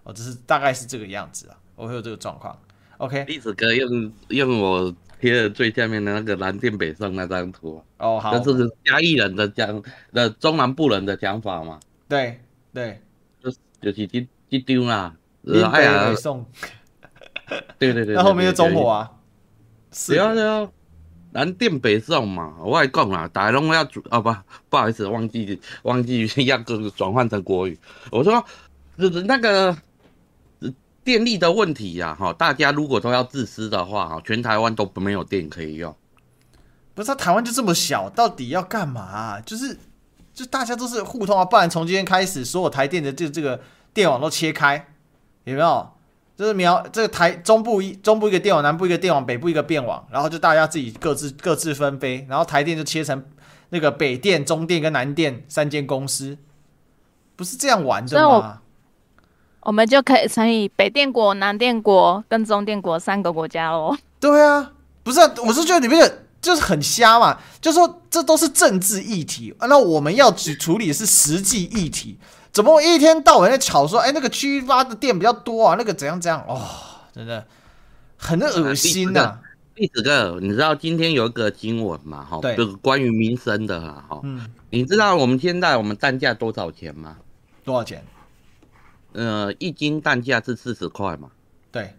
[0.03, 2.57] 哦，这是大概是这个样子啊，我会有这个状况。
[2.97, 9.82] OK，栗子哥用用我贴的最下面的那个南电北送那张图哦，好，这是嘉义人的讲
[10.12, 11.80] 的中南部人的讲法嘛？
[12.10, 12.41] 对
[12.74, 13.01] 对，
[13.41, 13.49] 就
[13.82, 16.45] 就是这这丢啦，南电北送，
[17.78, 19.12] 对对对，那后面就中火啊，
[19.93, 20.70] 是啊是啊。
[21.32, 24.36] 南电北送嘛，我还讲啦，大家拢要主啊，不
[24.70, 27.78] 不好意思，忘记忘记 要个转换成国语。
[28.12, 28.44] 我说
[29.26, 29.78] 那个
[31.04, 35.96] 电力的问题呀，哈，大家如果都要自私的话，哈，全台湾都没有电可以用。
[36.96, 39.40] 不是，台湾就这么小，到底要干嘛？
[39.42, 39.78] 就是
[40.34, 43.62] 就大家都是互通啊，不然从今天开始，所有台电的这这个
[43.94, 44.88] 电网都切开，
[45.44, 45.92] 有没有？
[46.40, 53.22] 就是苗这个台中部一中部一个电网，南部一个电网，北部一个电网，然后就大家自己各自各自分飞，然后台电就切成
[53.72, 56.38] 那个北电、中电跟南电三间公司，
[57.36, 58.62] 不是这样玩的吗？
[59.60, 63.98] 我，们就可以乘以北电国、南电国跟中电国三个国家喽。
[64.22, 64.72] 对啊，
[65.04, 72.18] 不是、啊，我是觉得你们就是很瞎嘛，就是说这都是政治议题，那我们要去处理的是实际议题。
[72.52, 76.60] 怎么一天到晚在吵说，哎，那个区域发的店比较多啊，那个怎样怎样哦，
[77.14, 77.45] 真的
[78.18, 79.41] 很恶心呐、啊。
[79.76, 82.26] 历史哥，你知道今天有一个新闻嘛？
[82.26, 84.20] 哈，就是关于民生的哈。
[84.24, 84.45] 嗯。
[84.72, 87.16] 你知道我们现在我们蛋价多少钱吗？
[87.64, 88.04] 多少钱？
[89.14, 91.30] 呃，一斤蛋价是四十块嘛。
[91.72, 91.93] 对。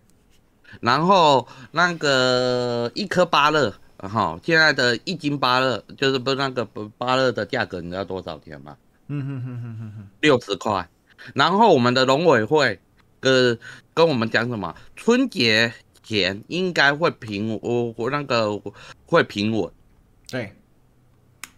[0.80, 6.64] 然后那个一颗芭乐，哈，现在的一斤芭乐就是不是那个
[6.98, 8.76] 芭乐的价格，你知道多少钱吗？
[9.12, 10.88] 嗯哼哼哼哼哼，六十块。
[11.34, 12.78] 然后我们的农委会
[13.18, 13.58] 跟
[13.92, 14.74] 跟我们讲什么？
[14.94, 18.60] 春节前应该会平，我我那个
[19.04, 19.70] 会平稳。
[20.30, 20.52] 对，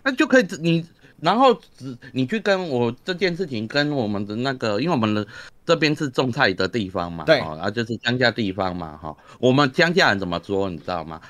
[0.02, 0.86] 那就可以你。
[1.20, 5.24] 然后只你去跟我这件事情跟我们的那个，因为我们的
[5.64, 11.20] 这边是种菜的地方嘛，对，然后就是乡下地方嘛，哈，我们乡下人怎么说，你知道吗？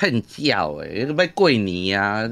[0.00, 2.26] 喷叫诶，被过年呀，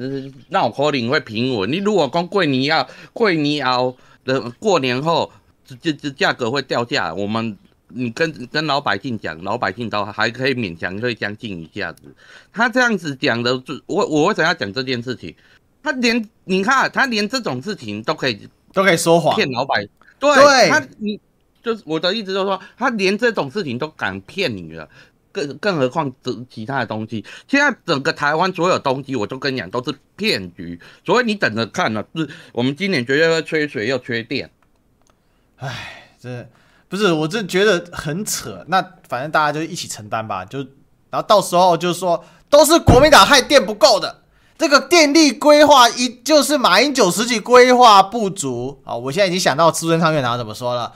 [0.48, 1.70] 那我可能会平稳。
[1.70, 3.94] 你如果讲过年要过年后
[4.24, 5.30] 的过年后，
[5.66, 7.54] 这这这价格会掉价，我们
[7.88, 12.04] 你跟跟老百姓讲，老百姓都还可以勉强会将近一下子。
[12.54, 15.34] 他这样子讲的，我我为什么要讲这件事情？
[15.82, 19.90] 他连你看，他连这种事情都可以都可以说谎骗老百姓。
[20.18, 21.20] 对，他你
[21.62, 24.88] 就是我的意思，就是说他连这种事情都敢骗你了，
[25.46, 27.24] 更更何况这其他的东西。
[27.46, 32.04] 现在整个台湾所有东西，我都跟你讲都是骗局，所以你等着看呢。
[32.14, 34.50] 是，我们今年绝对会缺水又缺电。
[35.56, 36.48] 哎，这
[36.88, 38.64] 不是我这觉得很扯。
[38.68, 40.58] 那反正大家就一起承担吧，就
[41.10, 44.22] 然后到时候就是说都是国民党害电不够的。
[44.56, 48.92] 这个电力规划一就是马英九时期规划不足啊！
[48.92, 50.92] 我现在已经想到苏贞昌院长怎么说了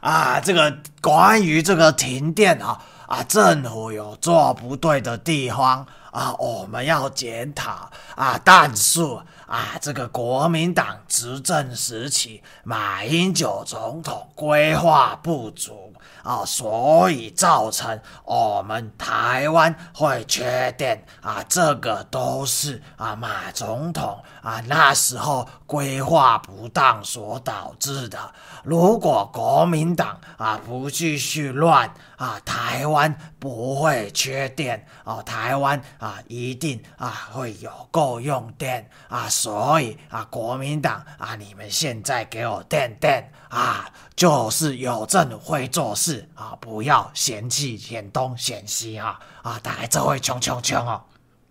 [0.00, 0.40] 啊？
[0.40, 2.76] 这个关于这个停电啊
[3.06, 8.40] 啊，政府有做不对的地方啊，我们要检讨啊。
[8.44, 9.02] 但是
[9.46, 15.92] 啊，这个国民党执政时期，马英九总统规划不足。
[16.22, 28.32] 啊，所以造成我们台湾会缺电啊，这个都是啊马总统啊那时候规划不当所导致的。
[28.62, 51.02] 如果国民党啊不继续乱啊，台湾不会缺电哦，台湾啊一定啊会有够用电啊，所以啊国民党啊你们现在给我电电啊，就是有政会做事啊，不要嫌弃嫌东嫌西啊啊，大概这会穷穷穷哦，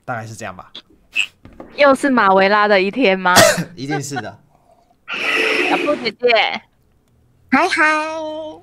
[0.05, 0.71] 大概是这样吧。
[1.75, 3.33] 又是马维拉的一天吗？
[3.75, 4.39] 一定是的。
[5.69, 6.61] 小布姐姐。
[7.49, 7.83] 嗨嗨，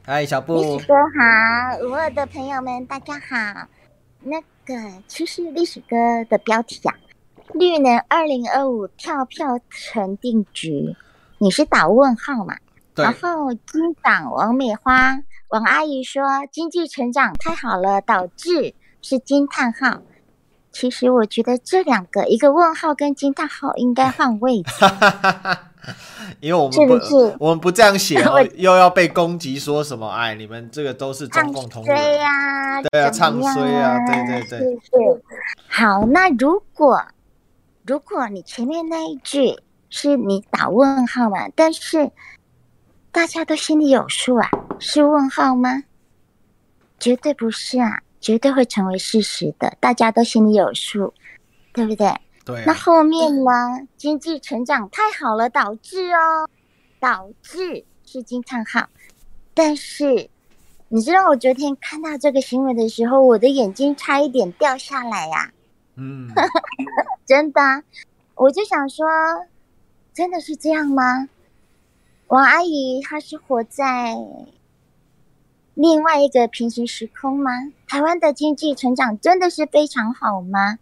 [0.05, 3.69] 嗨小布，历史哥好，五二的朋友们大家好。
[4.23, 4.75] 那个
[5.07, 5.97] 其实历史哥
[6.29, 6.95] 的标题啊，
[7.55, 10.95] 绿能二零二五跳票成定局，
[11.39, 12.57] 你是打问号嘛？
[12.95, 13.05] 对。
[13.05, 20.03] 然后金党王美花王阿姨说经济成长太好了，导致是惊叹号。
[20.73, 24.71] 其实我觉得这两个一个问号跟惊叹号应该换位置。
[26.41, 28.23] 因为我们不，我们不这样写，
[28.57, 30.09] 又要被攻击，说什么？
[30.09, 34.59] 哎，你们这个都是中共同路人呀，对啊，唱衰啊，对对对。
[34.59, 35.23] 是是。
[35.69, 37.03] 好，那如果
[37.85, 39.59] 如果你前面那一句
[39.89, 41.49] 是你打问号嘛？
[41.57, 42.11] 但是
[43.11, 44.49] 大家都心里有数啊，
[44.79, 45.83] 是问号吗？
[46.99, 51.13] 绝对不是啊，绝对会成为事实的，大家都心里有数，
[51.73, 52.15] 对不对？
[52.45, 53.51] 对啊、那后面呢？
[53.97, 56.49] 经济成长太好了，导致哦，
[56.99, 58.89] 导致是惊叹号。
[59.53, 60.31] 但是
[60.89, 65.53] 你知道，我昨天看到这个新闻的时候，我的眼睛差一点掉下来呀、啊。
[65.97, 66.29] 嗯，
[67.27, 67.61] 真的，
[68.35, 69.07] 我就想说，
[70.15, 71.29] 真的是这样吗？
[72.29, 74.17] 王阿姨她是活在
[75.81, 77.51] 另外一个平行时空吗？
[77.89, 80.79] 台湾的经济成长真的是非常好吗？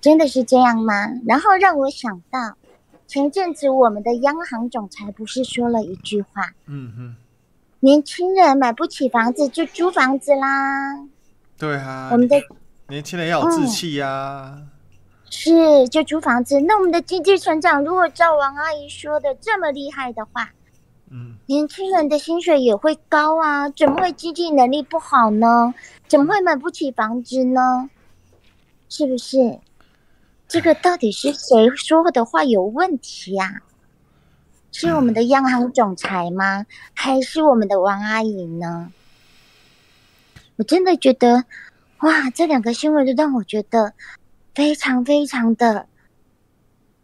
[0.00, 1.08] 真的是这样吗？
[1.26, 2.56] 然后让我想到，
[3.08, 6.52] 前阵子我们的央行总裁不是说了一句话？
[6.66, 7.16] 嗯哼，
[7.80, 10.94] 年轻人买不起房子就租房子啦。
[11.58, 12.36] 对啊，我们的
[12.86, 14.70] 年轻人要有志气呀、啊嗯。
[15.28, 16.60] 是，就租房子。
[16.60, 20.52] 那我们的经济成长，如果照王阿姨说的这么厉害的话，
[21.46, 25.72] 年轻人的薪水也会高啊，怎么会经济能力不好呢？
[26.08, 27.88] 怎么会买不起房子呢？
[28.88, 29.60] 是不是？
[30.48, 33.62] 这个到底是谁说的话有问题呀、啊？
[34.72, 36.66] 是我们的央行总裁吗？
[36.92, 38.92] 还是我们的王阿姨呢？
[40.56, 41.44] 我真的觉得，
[42.00, 43.92] 哇，这两个新闻都让我觉得
[44.54, 45.86] 非常非常的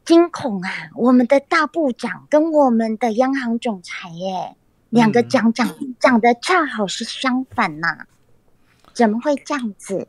[0.05, 0.71] 惊恐啊！
[0.97, 4.57] 我们的大部长跟我们的央行总裁，耶，
[4.91, 5.69] 两个讲讲
[6.01, 8.07] 讲的恰好是相反呐、啊，
[8.93, 10.09] 怎么会这样子？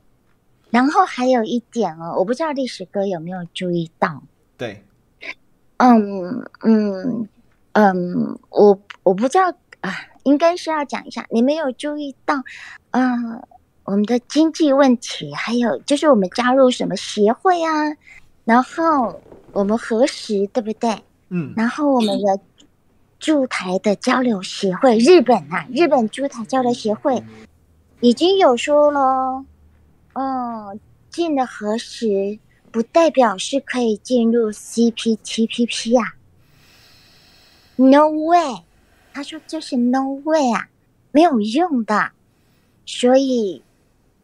[0.72, 4.24] 然后还有一点哦，我不知道历史哥有没有注意到？
[4.58, 4.84] 对，
[5.78, 7.30] 嗯嗯，
[7.74, 12.41] 嗯，我我不知道啊，应该是要讲一下，你没有注意到，
[12.89, 13.48] 嗯、呃，
[13.84, 17.96] 我们的经济问题，还有就是我们加入什么协会啊，
[18.44, 19.22] 然后
[19.54, 21.01] 我们核实对不对？
[21.30, 22.39] 嗯，然后我们的
[23.20, 27.24] 驻台的交流协会，日本啊，日本驻台交流协会
[28.01, 29.45] 已经有说了，
[30.14, 30.80] 嗯，
[31.10, 32.38] 进了核实，
[32.72, 36.16] 不代表是可以进入 CPTPP 啊。
[37.76, 38.64] No way，
[39.14, 40.68] 他说这是 No way 啊，
[41.12, 42.12] 没有用的。
[42.86, 43.64] 所以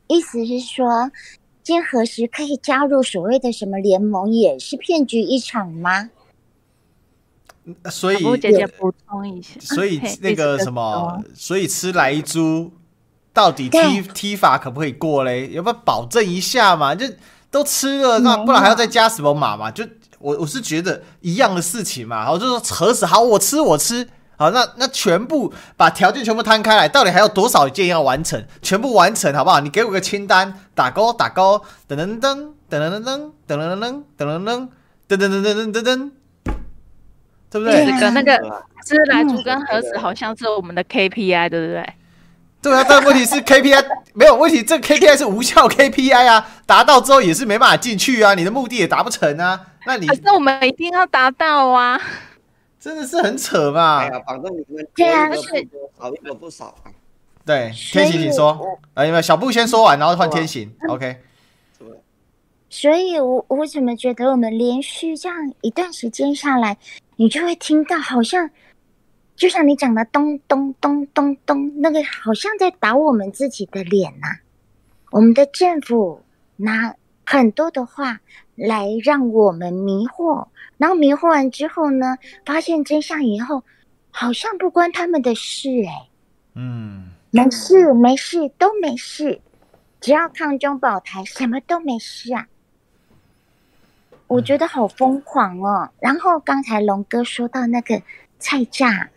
[0.08, 1.12] 意思是说，
[1.70, 6.10] 经核实可以加入所谓的什么联盟，也是骗局一场吗？
[7.90, 12.74] 所以，姐姐补充一下，所以 那个什么，所以吃莱猪
[13.32, 15.50] 到底踢踢法可不可以过嘞？
[15.52, 16.94] 要不要保证一下嘛？
[16.94, 17.06] 就
[17.50, 19.72] 都吃了，那不然还要再加什么码嘛？
[19.72, 19.88] 就。
[20.22, 24.06] 我我是觉得一样的事情嘛，然后，就说核实好，我吃我吃，
[24.40, 28.42] 好，那那全部把条件全部摊开来，到底还有多少件要完成？
[28.62, 29.60] 全部完成好不好？
[29.60, 34.70] 你给我个清单，打勾打勾，噔噔噔噔噔噔噔噔噔噔噔噔噔
[35.10, 36.12] 噔噔噔噔噔噔，
[37.52, 37.86] 对不对？
[37.86, 38.38] 那个那个
[38.86, 41.94] 吃莱猪跟盒子好像是我们的 KPI，对不对？
[42.62, 49.60] 对啊，但问题是 KPI 没有问题，这 KPI 是无效 KPI 啊，达到之后也是没办法进去啊，你的目的也达不成啊。
[49.86, 52.00] 那你可是我们一定要达到啊！
[52.80, 54.00] 真的是很扯嘛。
[54.00, 55.02] 哎呀，反正你们不
[55.70, 56.92] 多，少一个不少啊。
[57.46, 58.80] 对，天行请说。
[58.94, 60.74] 哎，有没有小布先说完，然后换天行。
[60.88, 61.18] OK。
[62.70, 66.78] 所以我我怎么觉得我们连续这样一段时间下来，
[67.16, 68.50] 你就会听到好像。
[69.36, 74.40] 就像你讲的咚咚咚咚咚，那个好像在打我们自己的脸呐、啊。
[75.12, 76.22] 我们的政府
[76.58, 76.94] 拿
[77.26, 78.20] 很多的话
[78.56, 80.48] 来让我们迷惑，
[80.80, 83.64] 然后迷惑完之后呢，发现真相以后，
[84.10, 86.10] 好像不关他们的事哎、欸。
[86.56, 89.40] 嗯，没事没事都没事，
[90.02, 92.48] 只要抗中保台，什么都没事啊。
[94.26, 95.88] 我觉得好疯狂哦。
[96.00, 98.02] 然后刚才龙哥说到那个
[98.40, 99.12] 菜价。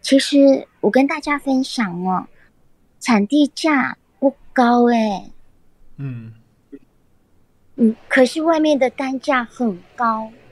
[0.00, 2.26] 其实我跟大家分享哦，
[3.00, 5.30] 产地价不高哎，
[5.96, 6.30] 嗯
[7.76, 10.43] 嗯，可是外面的单价很高，唉，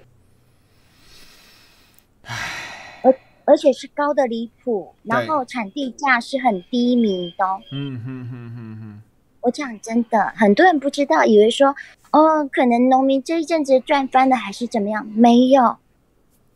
[3.02, 3.14] 而
[3.44, 9.02] 而且是高的离谱，然后产地价是很低迷的，嗯哼哼哼哼，
[9.40, 11.74] 我讲真的，很多人不知道，以为说
[12.12, 15.76] 哦，可能农民这一阵子赚翻了还是怎么样，没有，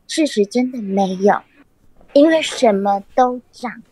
[0.06, 1.42] 事实真的没有。
[2.12, 3.82] 因为什么都涨，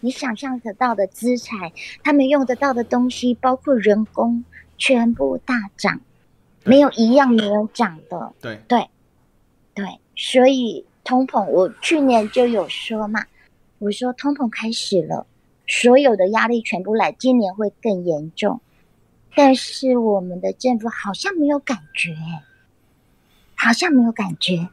[0.00, 1.72] 你想象得到的资产，
[2.02, 4.44] 他们用得到的东西，包括人工，
[4.78, 6.00] 全部大涨，
[6.64, 8.32] 没有一样没有涨的。
[8.40, 8.60] 对。
[8.68, 8.88] 对。
[9.74, 13.26] 对，所以通膨，我去年就有说嘛，
[13.78, 15.26] 我说通膨开始了，
[15.66, 18.60] 所有的压力全部来，今年会更严重，
[19.36, 22.16] 但是我们的政府好像没有感觉，
[23.54, 24.68] 好像没有感觉，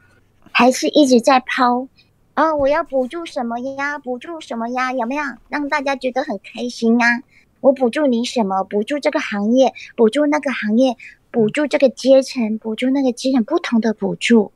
[0.52, 1.88] 还是一直在抛。
[2.34, 4.00] 哦，我要补助什么呀？
[4.00, 4.94] 补助什么呀？
[4.94, 7.24] 有没有让大家觉得很开心啊？
[7.60, 8.64] 我补助你什么？
[8.64, 10.96] 补助这个行业，补助那个行业，
[11.30, 14.54] 补助这个阶层，补助那个阶层，不同的补助，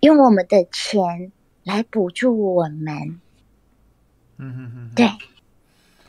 [0.00, 1.32] 用我们的钱
[1.64, 3.20] 来补助我们。
[4.38, 5.08] 嗯哼哼，对，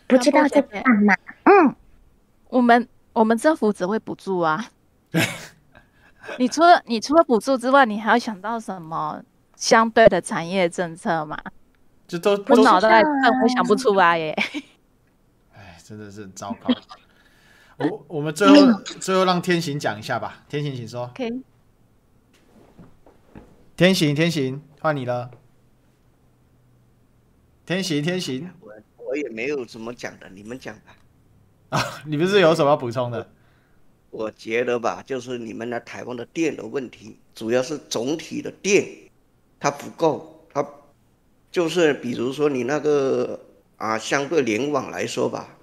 [0.08, 1.16] 不知道在干嘛？
[1.44, 1.76] 嗯，
[2.50, 4.70] 我们我们政府只会补助啊。
[6.38, 9.24] 你除了你除了补助之外，你还要想到什么？
[9.56, 11.36] 相对的产业政策嘛，
[12.08, 14.32] 就都我脑袋我想不出来耶。
[15.52, 16.72] 哎，真的是很糟糕。
[17.78, 18.56] 我我们最后
[19.00, 21.12] 最后让天行讲一下吧，天行请说。
[21.16, 21.42] Okay.
[23.78, 25.30] 天行天行，换你了。
[27.64, 28.74] 天行天行，我
[29.06, 30.98] 我也没有怎么讲的，你们讲吧。
[31.70, 33.30] 啊，你不是有什么要补充的？
[34.10, 38.84] 我觉得吧，就是你们那台湾的电的问题，主要是总体的电。
[39.60, 40.68] 它不够，它
[41.52, 43.40] 就是比如说你那个
[43.76, 45.56] 啊，相对联网来说吧，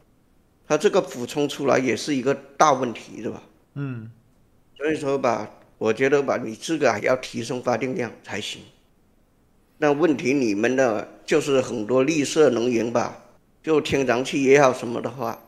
[0.69, 3.43] 它这个补充出来也是一个大问题，是吧？
[3.75, 4.09] 嗯，
[4.77, 8.63] 所以说吧，我觉得吧，你这个还要提升发电量才行。
[9.79, 13.23] 那问题你们的就是很多绿色能源吧，
[13.63, 15.39] 就天然气也好什么的话，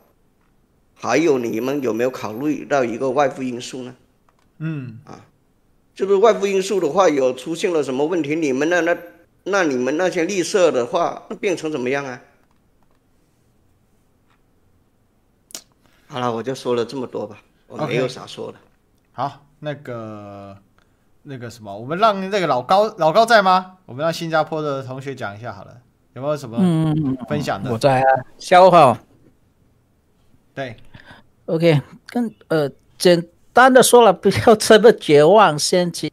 [0.94, 3.96] 还有你们有没有考虑到一个外部因素呢？
[4.58, 5.24] 嗯，啊。
[5.94, 8.34] 就是外部因素的话，有出现了什么问题？
[8.34, 8.98] 你们那那
[9.44, 12.20] 那你们那些绿色的话，那变成怎么样啊？
[16.06, 18.58] 好了，我就说了这么多吧，我没有啥说的。
[19.12, 20.56] 好，那个
[21.22, 23.78] 那个什么，我们让那个老高老高在吗？
[23.86, 25.76] 我们让新加坡的同学讲一下好了，
[26.14, 26.58] 有没有什么
[27.28, 27.70] 分享的？
[27.70, 28.06] 嗯、我在啊，
[28.38, 28.96] 下午好。
[30.54, 30.76] 对
[31.46, 36.12] ，OK，跟呃简单的说了，不要这么绝望，先去。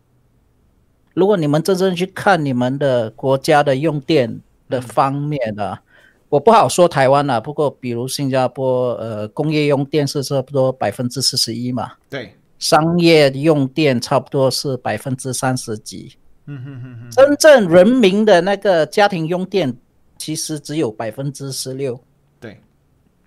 [1.13, 5.87] 如果你们真正去看你们的国家的用电的方面呢、啊，嗯、
[6.29, 7.39] 我不好说台湾了、啊。
[7.39, 11.93] 不过比如新加坡，呃，工业用电是差不多百分之四十一嘛。
[12.09, 12.35] 对。
[12.63, 19.75] 商业用电差不多是百分之三十几，嗯哼哼哼，真正人民的那个家庭用电
[20.17, 21.99] 其实只有百分之十六，
[22.39, 22.57] 对，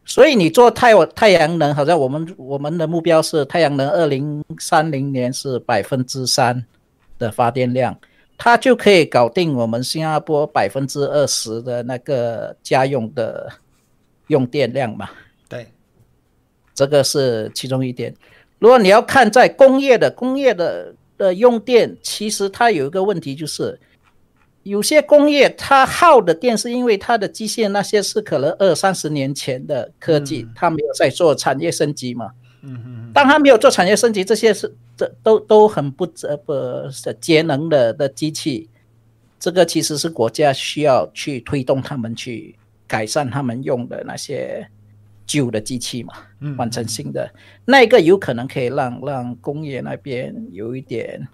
[0.06, 6.64] 所以你做太太阳能，好像我们我们的目标是太阳能二零三零年是百分之三
[7.18, 7.94] 的发电量，
[8.38, 13.52] 它就可以搞定我们新加坡百分之二十的那个家用的
[14.28, 15.10] 用电量嘛，
[15.46, 15.66] 对，
[16.74, 18.14] 这个是其中一点。
[18.58, 23.78] 如果你要看在工业的工业的的用电，其实它有一个问题，就是
[24.62, 32.30] 有些工业它耗的电是因为它的机械那些是可能二三十年前的科技，它没有在做产业升级嘛。
[32.62, 33.10] 嗯嗯。
[33.12, 36.54] 当它没有做产业升级，这些是这都都很不呃不
[37.20, 38.70] 节能的的机器，
[39.38, 44.66] 这个其实是国家需要去推动他们去改善他们用的那些。
[45.26, 46.14] 旧的机器嘛，
[46.56, 51.26] 换成新的，嗯、那个有可能可以让让工业那边有一点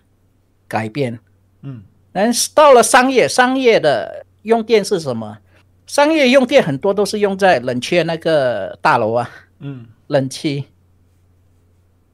[0.66, 1.18] 改变。
[1.60, 5.38] 嗯，但是到了商业，商业的用电是什么？
[5.86, 10.64] 商业用电很多都是用在冷却那个大楼啊，嗯，冷气。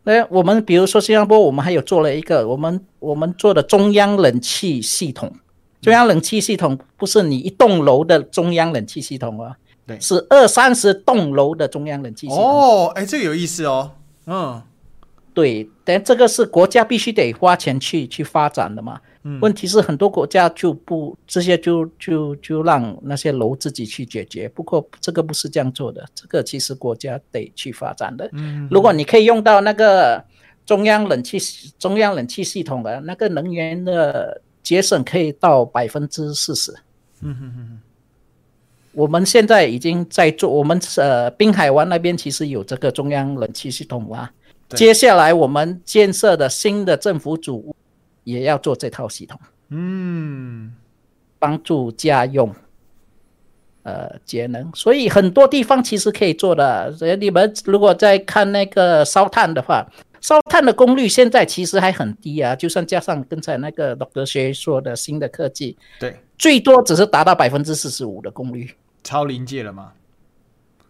[0.02, 5.32] 那我们比如说新加坡，我们还有做了一个，我们我们做的中央冷气系统。
[5.80, 9.56] 中央冷气系统不是你一栋楼的中央冷气系统啊。
[9.88, 13.90] 对，是二三十栋楼的中央冷气系统哦，哎，这个有意思哦，
[14.26, 14.62] 嗯，
[15.32, 19.00] 对，但这个是国家必须得花钱去去发展的嘛。
[19.22, 24.48] 嗯，问题是很多国家就不这些就就就让那些楼自己去解决。
[24.50, 28.28] 不过这个不是这样做的，这个其实国家得去发展的。
[28.32, 30.22] 嗯，如果你可以用到那个
[30.66, 31.38] 中央冷气
[31.78, 36.72] 中央冷气系统的那个能源的节省可以到百分之四十。
[37.22, 37.80] 嗯哼哼哼。
[38.98, 44.28] 我们现在已经在做，我们呃滨海湾那边其实有这个中央冷气系统啊。
[44.70, 47.76] 接下来我们建设的新的政府主屋
[48.24, 49.38] 也要做这套系统，
[49.68, 50.74] 嗯，
[51.38, 52.52] 帮助家用，
[53.84, 54.68] 呃节能。
[54.74, 56.92] 所以很多地方其实可以做的。
[56.92, 59.86] 所以你们如果在看那个烧炭的话，
[60.20, 62.56] 烧炭的功率现在其实还很低啊。
[62.56, 64.26] 就算加上刚才那个 Dr.
[64.26, 68.68] 学说的新的科技，对，最多只是达到百分之四十五的功率。
[69.02, 69.92] 超临界了吗？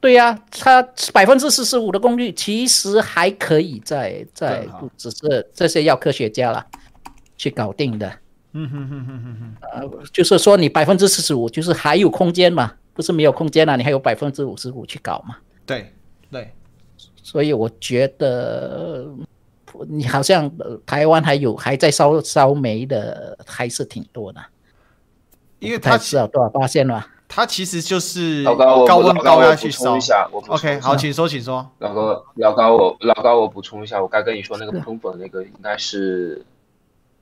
[0.00, 0.80] 对呀、啊，它
[1.12, 6.64] 百分之四十五的功率其实还可以再再，不只是这些要科学家了
[7.36, 8.08] 去搞定的。
[8.52, 15.36] 嗯哼哼哼哼哼，呃，就是说你百分之四十五，就是还有空间嘛，不是没有空间啊，你还有百分之五十五去搞嘛。
[15.66, 15.92] 对
[16.30, 16.52] 对，
[17.22, 19.06] 所以我觉得
[19.88, 20.50] 你好像
[20.86, 24.40] 台湾还有还在烧烧煤的还是挺多的，
[25.58, 27.04] 因为它知道多少发现了。
[27.28, 29.92] 它其实就是老高，高温高压去烧。
[29.92, 31.70] 我补充一下，我 OK，好，请说，请说。
[31.78, 36.42] 老高，老高，我老高，我补充一下，我该跟你说那个喷粉那个应该是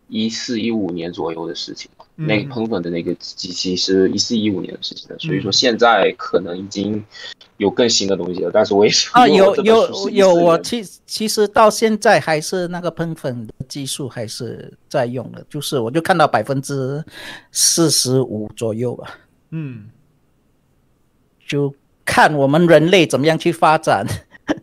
[0.08, 1.90] 一四一五年左右的事情。
[2.18, 7.04] 嗯、那个喷粉的那个机器是一四一五年的事情的，所以说现在可能已经
[7.58, 8.50] 有更新的东西了。
[8.50, 17.04] 但是我也是啊，有有有，我其其实到现在还是那个喷粉的技术还是在用的，就是我就看到百分之
[17.50, 19.18] 四十五左右吧。
[19.50, 19.90] 嗯。
[21.46, 21.74] 就
[22.04, 24.06] 看我们人类怎么样去发展，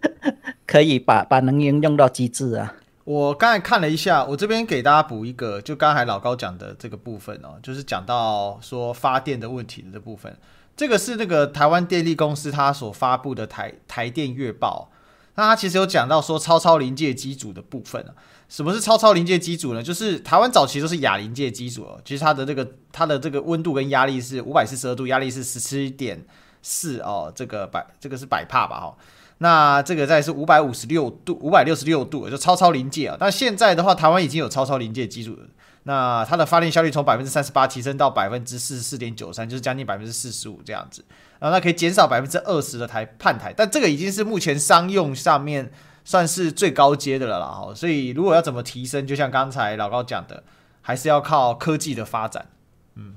[0.68, 2.76] 可以把把能源用到极致啊！
[3.06, 10.38] 我刚才看了一下，我这边给大家补一个，就刚才老高讲的这个部分哦，就是讲到说发电的问题的这部分，
[10.78, 14.90] 这个是那个台湾电力公司它所发布的台台电月报，
[15.36, 18.06] 那它其实有讲到说超超临界机组的部分。
[18.50, 19.82] 什么是超超临界机组呢？
[19.82, 26.24] 就是台湾早期都是亚临界机组，其实它的这个它的这个温度跟压力是五百四十二度，压力是十七点。
[26.64, 28.98] 四哦，这个百这个是百帕吧哈、
[29.40, 33.18] 那这个在是五百五十六度，五百六十六度就超超临界啊。
[33.20, 35.38] 但现在的话，台湾已经有超超临界机组，
[35.84, 41.04] 那它的发电效率从百分之三十八提升到百分之四十四点九三，就是将近百分之四十五这样子。
[41.40, 45.70] 然后那可以减少百分之二十的台判台，但这个已经是目前商用上面
[46.06, 47.74] 算是最高阶的了啦哈。
[47.76, 50.42] 所以如果要怎么提升，就像刚才老高讲的，
[50.80, 52.48] 还是要靠科技的发展。
[52.96, 53.16] 嗯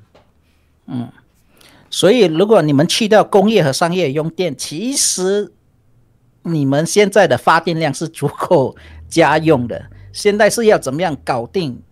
[0.86, 1.12] 嗯。
[1.90, 5.52] 所以，如果你们去掉工业和商业用电，其实
[6.42, 8.76] 你们现在的发电量是足够
[9.08, 9.90] 家用的。
[10.12, 11.82] 现在是要怎么样搞定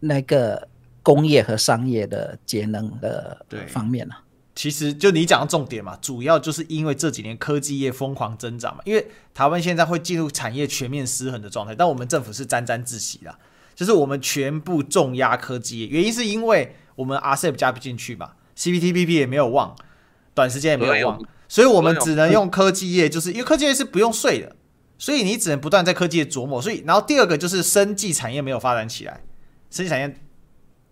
[0.00, 0.68] 那个
[1.02, 4.14] 工业和商业的节能的方面呢。
[4.54, 13.34] 其实就你讲的重点嘛，主要就是因为这几年科技业疯狂增长嘛，因为台湾现在会进入产业全面失衡的状态，但我们政府是沾沾自喜的，
[13.74, 19.74] 就是我们全部重压科技业，原因是因为我们 RCEP 加不进去嘛，CPTPP 也没有忘，
[20.34, 24.56] 短时间也没有忘，所以我们只能用科技业，就是因为科技业是不用税的，
[24.98, 29.20] 所以你只能不断在科技业琢磨，所以然后第二个就是生技产业没有发展起来，
[29.70, 30.14] 生技产业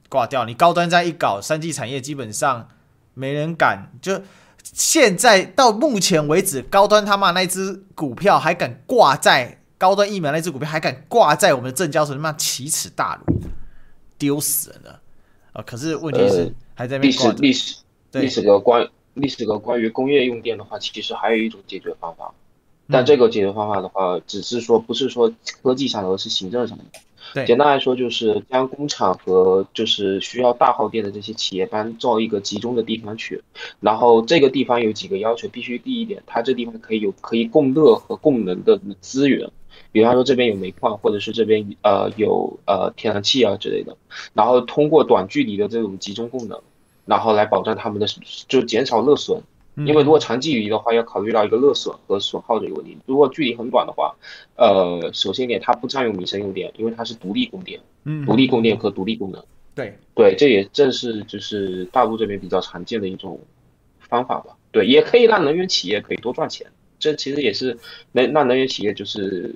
[0.08, 2.68] 挂掉，你高端这样一搞，生技产业基本上。
[3.14, 4.22] 没人敢，就
[4.62, 13.38] 现在到目前为止，高端他妈那只股票还敢挂在高端疫苗那只股票还敢挂在我们的证交所，他妈奇耻大辱，
[14.16, 15.00] 丢死人了
[15.52, 15.62] 啊！
[15.66, 17.76] 可是问题是、呃、还在历史历史
[18.12, 22.32] 历史的关历史的关于工业用电的话，其实还有一种解决方法，
[22.88, 26.84] 但这个解决方法的话，只是说不是说科技上的，而是行政上的。
[27.34, 33.42] 对，简单来说就是将工厂和就是需要大耗电的这些企业搬到一个集中的地方去，
[33.80, 39.48] 然后这个地方有几个要求，必须第一点，它这地方可以有可以供热和供能的资源，
[39.91, 43.97] 比方说这边有煤矿，或者是这边呃有呃天然气啊之类的，
[44.35, 46.61] 然后通过短距离的这种集中供能，
[47.05, 48.07] 然后来保障他们的
[48.49, 49.43] 就减少热损。
[49.74, 52.99] 因为如果长距离的话，要考虑到一个热损和损耗这个问题。
[53.07, 54.14] 如果距离很短的话，
[54.55, 59.43] 呃，首先一点，它不占用民生用电，因为它是独立供电，嗯，独立供电和独立供能。
[59.74, 63.41] 对对，这也正是就是大陆这边比较常见的一种
[63.99, 64.59] 方法吧。
[64.72, 66.66] 对，也可以让能源企业可以多赚钱。
[67.03, 67.76] 这其实也是
[68.12, 69.53] 能让能源企业就是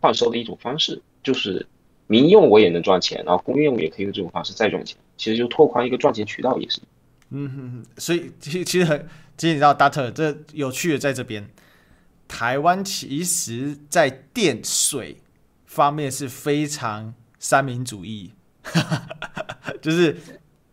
[0.00, 1.66] 创收的一种方式，就是
[2.06, 4.96] 民用我也能赚钱，然后公用也可以用这种方式再赚钱。
[5.18, 6.80] 其实就拓宽一个赚钱渠道也是。
[7.30, 9.06] 嗯哼哼，所以其实其实很。
[9.36, 11.48] 其实你知道，Data 这有趣的在这边，
[12.26, 15.18] 台湾其实在电水
[15.64, 18.32] 方面是非常三民主义，
[19.80, 20.16] 就是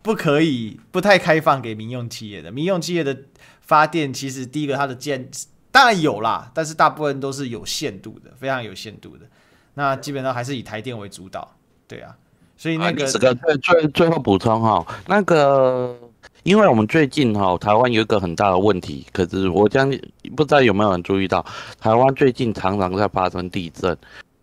[0.02, 2.50] 不可以不太开放给民用企业的。
[2.50, 3.16] 民用企业的
[3.60, 5.30] 发电，其实第一个它的建
[5.76, 9.26] 当然有啦，但是大部分都是有限度的，非常有限度的。
[9.74, 11.46] 那基本上还是以台电为主导，
[11.86, 12.16] 对啊。
[12.56, 15.94] 所以那个这个最最最后补充哈，那个。
[16.42, 19.90] 因为我们最近哈，台湾有一个很大的问题，可是我将
[20.36, 21.44] 不知道有没有人注意到，
[21.80, 23.98] 台湾最近常常在发生地震。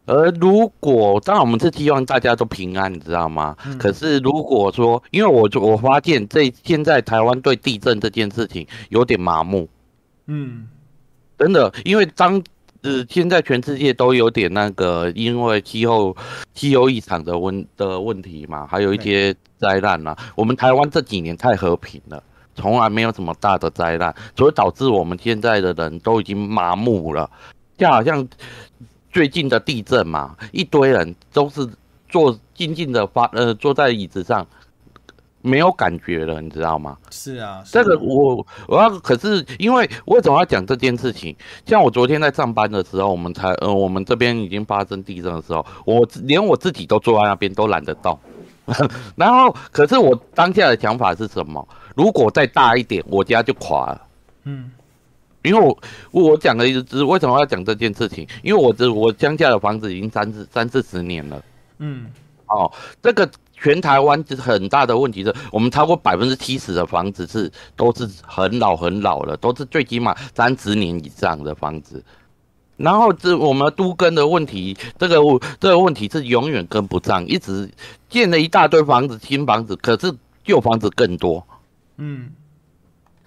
[0.06, 3.56] 而如果当然我们是希望大家都平安，你知道吗？
[3.66, 9.70] 嗯、可是如果说，因为我我发现这现在台湾对地震这件事情有点麻木，
[10.28, 10.68] 嗯，
[11.44, 12.42] 真的，因为当。
[12.86, 16.14] 呃现在全世界都有点那个，因为气候
[16.54, 20.14] 气候异常的问的问题嘛，还有一些灾难啦。
[20.36, 22.22] 我们台湾这几年太和平了，
[22.56, 27.30] 从来没有什么大的灾难，所以导致我们现在的人都已经麻木了。
[27.78, 28.28] 就好像
[29.14, 31.66] 最近的地震嘛，一堆人都是
[32.10, 34.46] 坐静静的发呃坐在椅子上。
[35.44, 36.98] 没有感觉了，你知道吗？
[37.12, 41.36] 是啊，是这个我我要可是因为为什么要讲这件事情？
[41.66, 48.18] 像我昨天在上班的时候，我们才呃我们这边已经发生地震的时候，我连我自己都坐在那边都懒得动。
[49.18, 51.68] 然后可是我当下的想法是什么？
[51.94, 54.02] 如果再大一点，我家就垮了。
[54.46, 54.72] 嗯，
[55.42, 55.78] 因为我
[56.12, 58.26] 我讲的意思是为什么要讲这件事情？
[58.42, 61.44] 因为我这我乡下的房子已经三四三四十年了。
[61.80, 62.06] 嗯，
[62.48, 62.72] 哦，
[63.02, 63.30] 这个。
[63.64, 72.04] 全台湾是很大的问题是，我们超过百分之七十的房子是都是很老很老了，都是最起码三十年以上的房子。
[72.76, 75.16] 然后这我们都跟的问题，这个
[75.62, 77.72] 这个问题是永远跟不上，一直
[78.10, 81.48] 建了一大堆房子，新房子，可是旧房子更多。
[81.96, 82.32] 嗯，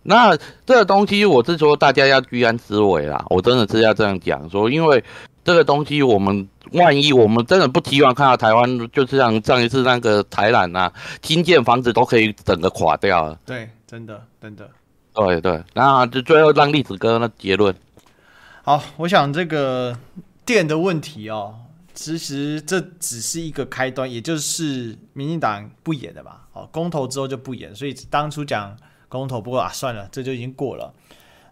[0.02, 5.02] 那这个东西我是说大家要居安思危啦，我真的是要这样讲说，因为。
[5.46, 10.92] 这个东西，我们万一我们真的不希望看到台湾，就是像上一次那个台南啊，
[11.22, 13.38] 新建房子都可以整个垮掉了。
[13.46, 14.68] 对，真的，真的。
[15.14, 17.72] 对对，那就最后让历史哥那结论。
[18.64, 19.96] 好，我想这个
[20.44, 21.54] 电的问题哦，
[21.94, 26.48] 其实这只是一个开端，也就是民进党不演的吧。
[26.54, 28.76] 哦，公投之后就不演，所以当初讲
[29.08, 30.92] 公投，不过啊，算了，这就已经过了。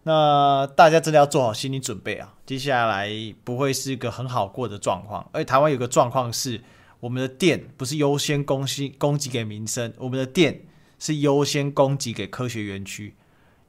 [0.06, 2.34] 那大家真的要做好心理准备啊！
[2.44, 3.10] 接下来
[3.42, 5.26] 不会是一个很好过的状况。
[5.32, 6.60] 而台湾有个状况是，
[7.00, 10.60] 我们的电不是优先供给供给给民生，我们的电
[10.98, 13.14] 是优先供给给科学园区，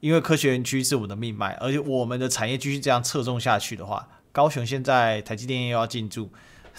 [0.00, 1.54] 因为科学园区是我们的命脉。
[1.54, 6.30] 而且我们的产业继续这样侧重下去的话，高雄现在台积电又要进驻，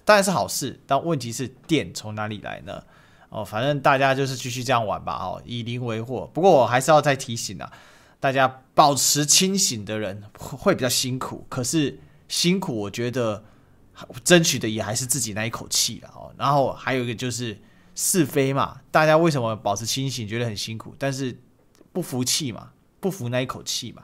[0.06, 0.80] 当然是好事。
[0.86, 2.84] 但问题是电从哪里来呢？
[3.30, 5.14] 哦，反正大家就是继续这样玩吧。
[5.14, 6.30] 哦，以邻为壑。
[6.32, 7.72] 不过我还是要再提醒啊。
[8.20, 13.44] 大家保持清醒的人会比较辛苦，可是辛苦，我觉得
[14.24, 16.34] 争取的也还是自己那一口气了哦。
[16.38, 17.58] 然后还有一个就是
[17.94, 21.40] 是非嘛，大家为什么保持清醒，觉得很辛苦，但是
[21.94, 24.04] 不服气嘛，不服那一口气嘛。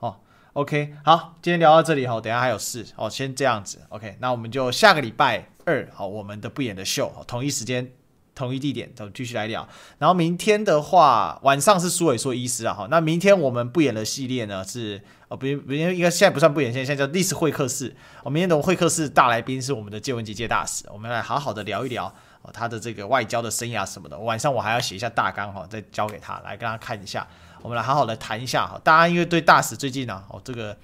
[0.00, 0.16] 哦
[0.54, 7.92] ，OK，好，今天聊到这里哈，等下还有事哦，先这样子，OK，那我们就下个礼拜二好，我们的不演的秀，同一时间。
[8.34, 9.68] 同一地点，都继续来聊。
[9.98, 12.88] 然后明天的话，晚上是苏伟说医师啊，哈。
[12.90, 17.94] 那明天我们不演的系列呢是，哦，不，不，应该现在不算不演，现在叫历史会客室。
[18.22, 22.06] 我明天的会客室大来宾是我们的介文结界大使，我们来好好的聊一聊
[22.40, 24.18] 哦，他的这个外交的生涯什么的。
[24.18, 27.26] 晚上我还要写一下大纲哈，再交给他来跟他看一下。
[27.60, 28.80] 我们来好好的谈一下哈。
[28.82, 30.76] 大家因为对大使最近呢，哦，这个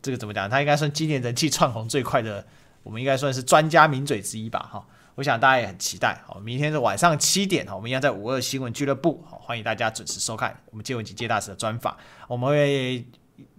[0.00, 0.48] 这个怎么讲？
[0.48, 2.46] 他应该算今年人气窜红最快的，
[2.84, 4.86] 我们应该算是专家名嘴之一吧，哈。
[5.16, 11.96] 我想大家也很期待，好，明天是晚上七点，我们一样在五二新闻俱乐部，好，欢迎大家准时收看我们介文结界大使的专访，
[12.26, 13.06] 我们会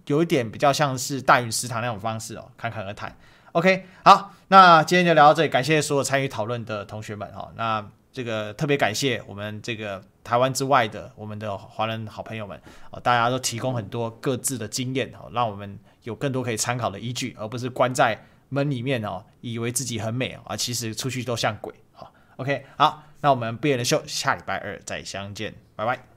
[0.05, 3.17] 有一点比较像是大云食堂那种方式哦，侃侃而谈。
[3.53, 18.25] OK，好，那今天就聊到这里，感谢所有参与讨论的同学们哈，那这个特别感谢我们这个台湾之外的我们的华人好朋友们，哦，大家都提供很多各自的经验，哦，让我们有更多可以参考的依据，而不是关在。
[18.49, 21.73] 门里面哦，以为自己很美啊，其实出去都像鬼。
[21.91, 26.14] 好，OK，好，那我们不演的秀下礼拜二再相见，拜拜。